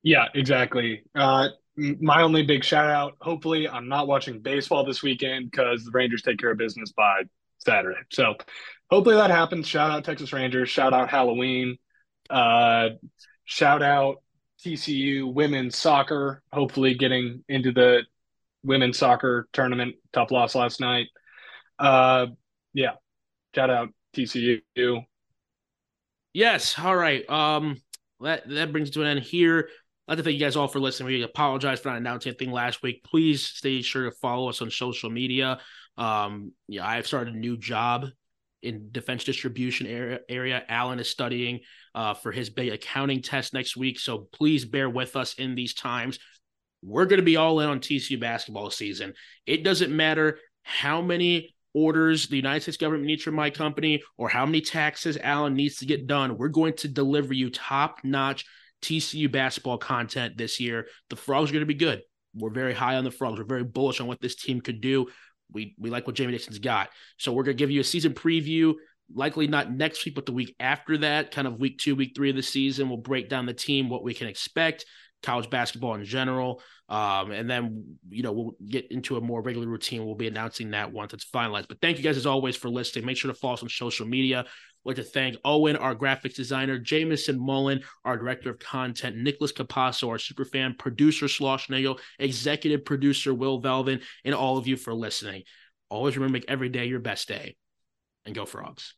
Yeah, 0.02 0.26
exactly. 0.34 1.04
Uh, 1.14 1.50
my 1.78 2.24
only 2.24 2.42
big 2.42 2.64
shout 2.64 2.90
out. 2.90 3.18
Hopefully, 3.22 3.70
I'm 3.70 3.88
not 3.88 4.08
watching 4.08 4.40
baseball 4.40 4.84
this 4.84 5.04
weekend 5.04 5.52
because 5.52 5.86
the 5.86 5.92
Rangers 5.92 6.24
take 6.24 6.40
care 6.40 6.50
of 6.50 6.58
business 6.58 6.92
by 6.92 7.22
Saturday. 7.60 8.00
So, 8.12 8.34
hopefully 8.90 9.18
that 9.18 9.30
happens. 9.30 9.68
Shout 9.68 9.92
out 9.92 10.04
Texas 10.04 10.34
Rangers. 10.34 10.72
Shout 10.72 10.92
out 10.92 11.12
Halloween. 11.12 11.78
Uh, 12.32 12.90
shout 13.44 13.84
out 13.84 14.24
TCU 14.66 15.32
women's 15.32 15.78
soccer, 15.78 16.42
hopefully 16.52 16.96
getting 16.96 17.44
into 17.48 17.72
the 17.72 18.02
women's 18.64 18.98
soccer 18.98 19.48
tournament. 19.54 19.96
Tough 20.12 20.32
loss 20.32 20.56
last 20.56 20.80
night. 20.82 21.08
Uh, 21.78 22.28
yeah, 22.74 22.94
shout 23.54 23.70
out 23.70 23.90
TCU. 24.16 24.62
Yes. 26.34 26.80
All 26.80 26.96
right. 26.96 27.30
Um, 27.30 27.78
that 28.22 28.50
that 28.50 28.72
brings 28.72 28.90
it 28.90 28.94
to 28.94 29.02
an 29.02 29.08
end 29.08 29.20
here. 29.20 29.70
I'd 30.08 30.14
like 30.14 30.18
to 30.18 30.24
thank 30.24 30.34
you 30.34 30.40
guys 30.40 30.56
all 30.56 30.68
for 30.68 30.80
listening. 30.80 31.08
We 31.08 31.22
apologize 31.22 31.80
for 31.80 31.90
not 31.90 31.98
announcing 31.98 32.32
anything 32.32 32.52
last 32.52 32.82
week. 32.82 33.04
Please 33.04 33.46
stay 33.46 33.82
sure 33.82 34.10
to 34.10 34.16
follow 34.18 34.50
us 34.50 34.62
on 34.62 34.72
social 34.72 35.10
media. 35.10 35.60
Um, 35.98 36.54
yeah, 36.68 36.88
I've 36.88 37.08
started 37.08 37.36
a 37.36 37.38
new 37.38 37.56
job 37.58 38.08
in 38.66 38.90
defense 38.92 39.24
distribution 39.24 39.88
area. 39.88 40.20
area. 40.28 40.64
Alan 40.68 41.00
is 41.00 41.10
studying 41.10 41.62
uh, 41.94 42.14
for 42.14 42.32
his 42.32 42.50
big 42.50 42.74
accounting 42.74 43.22
test 43.22 43.54
next 43.54 43.78
week, 43.78 44.00
so 44.00 44.28
please 44.34 44.66
bear 44.66 44.90
with 44.90 45.16
us 45.16 45.36
in 45.36 45.56
these 45.56 45.74
times. 45.74 46.20
We're 46.82 47.06
going 47.06 47.20
to 47.20 47.26
be 47.26 47.38
all 47.38 47.60
in 47.62 47.70
on 47.70 47.80
TCU 47.80 48.20
basketball 48.20 48.70
season. 48.70 49.14
It 49.46 49.64
doesn't 49.64 49.96
matter 49.96 50.40
how 50.64 51.02
many 51.02 51.56
orders 51.74 52.28
the 52.28 52.38
United 52.38 52.62
States 52.62 52.78
government 52.78 53.06
needs 53.06 53.24
from 53.24 53.36
my 53.36 53.50
company 53.50 54.02
or 54.18 54.30
how 54.30 54.46
many 54.46 54.62
taxes 54.62 55.18
Alan 55.18 55.56
needs 55.56 55.78
to 55.78 55.86
get 55.86 56.08
done. 56.08 56.38
We're 56.38 56.48
going 56.48 56.74
to 56.78 56.88
deliver 56.88 57.34
you 57.34 57.50
top 57.50 58.00
notch 58.04 58.46
TCU 58.82 59.32
basketball 59.32 59.78
content 59.78 60.38
this 60.38 60.60
year. 60.60 60.88
The 61.10 61.16
frogs 61.16 61.50
are 61.50 61.54
going 61.54 61.62
to 61.62 61.66
be 61.66 61.74
good. 61.74 62.02
We're 62.34 62.50
very 62.50 62.74
high 62.74 62.96
on 62.96 63.04
the 63.04 63.12
frogs. 63.12 63.40
We're 63.40 63.46
very 63.46 63.64
bullish 63.64 64.00
on 64.00 64.08
what 64.08 64.22
this 64.22 64.36
team 64.36 64.62
could 64.62 64.82
do 64.82 65.08
we 65.52 65.76
we 65.78 65.90
like 65.90 66.08
what 66.08 66.16
Jamie 66.16 66.32
Dixon's 66.32 66.60
got. 66.60 66.90
So 67.18 67.34
we're 67.34 67.44
gonna 67.44 67.56
give 67.56 67.72
you 67.72 67.82
a 67.82 67.86
season 67.86 68.14
preview. 68.14 68.74
Likely 69.14 69.48
not 69.48 69.72
next 69.72 70.04
week, 70.04 70.16
but 70.16 70.26
the 70.26 70.32
week 70.32 70.56
after 70.60 70.98
that, 71.00 71.30
kind 71.30 71.48
of 71.48 71.60
week 71.60 71.78
two, 71.78 71.96
week 71.96 72.14
three 72.16 72.32
of 72.32 72.36
the 72.36 72.42
season. 72.42 72.90
We'll 72.90 72.98
break 72.98 73.30
down 73.30 73.46
the 73.46 73.54
team, 73.54 73.88
what 73.88 74.04
we 74.04 74.16
can 74.16 74.28
expect, 74.28 74.86
college 75.22 75.50
basketball 75.50 75.94
in 75.94 76.06
general, 76.06 76.62
um, 76.90 77.32
and 77.32 77.50
then 77.50 77.98
you 78.10 78.24
know 78.24 78.32
we'll 78.32 78.56
get 78.68 78.92
into 78.92 79.18
a 79.18 79.22
more 79.22 79.42
regular 79.42 79.68
routine. 79.68 80.06
We'll 80.06 80.16
be 80.16 80.28
announcing 80.28 80.72
that 80.72 80.92
once 80.92 81.14
it's 81.14 81.26
finalized. 81.26 81.68
But 81.68 81.82
thank 81.82 81.98
you 81.98 82.04
guys 82.04 82.18
as 82.18 82.26
always 82.26 82.56
for 82.56 82.70
listening. 82.70 83.06
Make 83.06 83.18
sure 83.18 83.32
to 83.32 83.38
follow 83.38 83.54
us 83.54 83.64
on 83.64 83.70
social 83.70 84.08
media. 84.08 84.46
Like 84.86 84.98
to 84.98 85.04
thank 85.04 85.36
Owen, 85.44 85.76
our 85.76 85.96
graphics 85.96 86.36
designer, 86.36 86.78
Jamison 86.78 87.40
Mullen, 87.40 87.84
our 88.06 88.18
director 88.18 88.52
of 88.52 88.60
content, 88.60 89.18
Nicholas 89.18 89.52
Capasso, 89.52 90.10
our 90.10 90.20
super 90.20 90.46
fan, 90.46 90.76
producer 90.78 91.28
Slosh 91.28 91.70
Nagel, 91.70 92.00
executive 92.20 92.86
producer 92.86 93.34
Will 93.34 93.60
Velvin, 93.60 94.02
and 94.24 94.36
all 94.36 94.58
of 94.58 94.68
you 94.68 94.78
for 94.78 94.94
listening. 94.94 95.44
Always 95.90 96.16
remember 96.16 96.38
to 96.38 96.42
make 96.42 96.52
every 96.52 96.70
day 96.70 96.86
your 96.86 97.00
best 97.00 97.28
day 97.28 97.56
and 98.26 98.36
go 98.36 98.46
frogs. 98.46 98.94